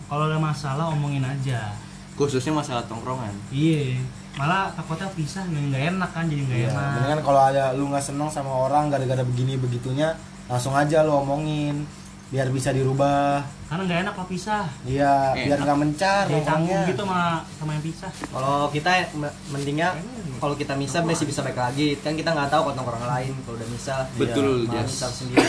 [0.05, 1.73] Kalau ada masalah omongin aja.
[2.13, 3.33] Khususnya masalah tongkrongan.
[3.49, 3.97] Iya.
[4.37, 6.85] Malah takutnya pisah nih nggak enak kan jadi nggak Iya, enak.
[6.93, 10.13] mendingan kalau ada lu nggak seneng sama orang gara-gara begini begitunya
[10.45, 11.83] langsung aja lu omongin
[12.31, 13.43] biar bisa dirubah.
[13.67, 15.45] karena nggak enak kalau pisah Iya, Enak.
[15.45, 16.79] biar nggak mencar orangnya.
[16.85, 17.21] gitu sama
[17.55, 19.89] sama yang pisah Kalau kita me- mendingnya
[20.37, 21.95] kalau kita misah masih bisa balik lagi.
[21.97, 23.99] Kan kita nggak tahu kalau orang lain kalau udah misah.
[24.15, 24.89] Betul, Iya, malah Jas.
[24.89, 25.47] misah sendiri.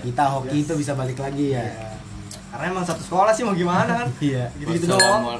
[0.00, 1.60] Kita hoki itu bisa balik lagi ya.
[1.60, 1.90] Iya.
[2.48, 4.08] Karena emang satu sekolah sih mau gimana kan?
[4.18, 4.48] Iya.
[4.56, 5.38] Gitu-gitu doang.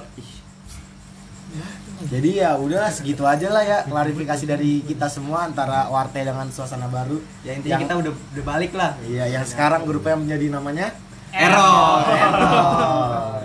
[2.01, 6.89] Jadi ya udah segitu aja lah ya klarifikasi dari kita semua antara Warte dengan suasana
[6.89, 7.21] baru.
[7.45, 8.97] Ya intinya Yang- kita udah udah balik lah.
[9.05, 10.97] Iya, yang sekarang grupnya menjadi namanya
[11.31, 12.03] Error.
[12.09, 13.45] Error.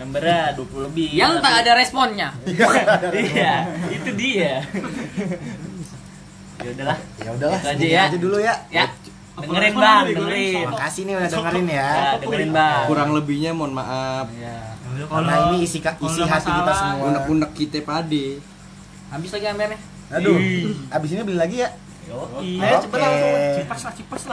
[0.00, 1.08] Membernya 20 lebih.
[1.10, 2.28] Yang tak ada responnya.
[2.46, 3.54] Iya,
[3.92, 4.52] itu dia.
[6.64, 6.98] ya udahlah.
[7.18, 8.02] Ya udahlah, aja ya.
[8.08, 8.54] aja dulu ya.
[8.70, 8.84] Ya,
[9.40, 10.66] dengerin Bang, dengerin.
[10.70, 11.88] Makasih nih udah dengerin ya.
[11.88, 12.82] Ya, dengerin Bang.
[12.86, 14.76] kurang lebihnya mohon maaf Ya.
[15.06, 17.04] Karena ini isi isi hati kita semua.
[17.08, 18.42] unek-unek kita pade
[19.10, 19.78] Habis lagi ampernya.
[20.10, 20.38] Aduh,
[20.90, 21.70] abis ini beli lagi ya.
[22.10, 22.58] Yoi.
[22.58, 23.34] Ayo cepet langsung.
[23.54, 24.28] cipas lah cipas lah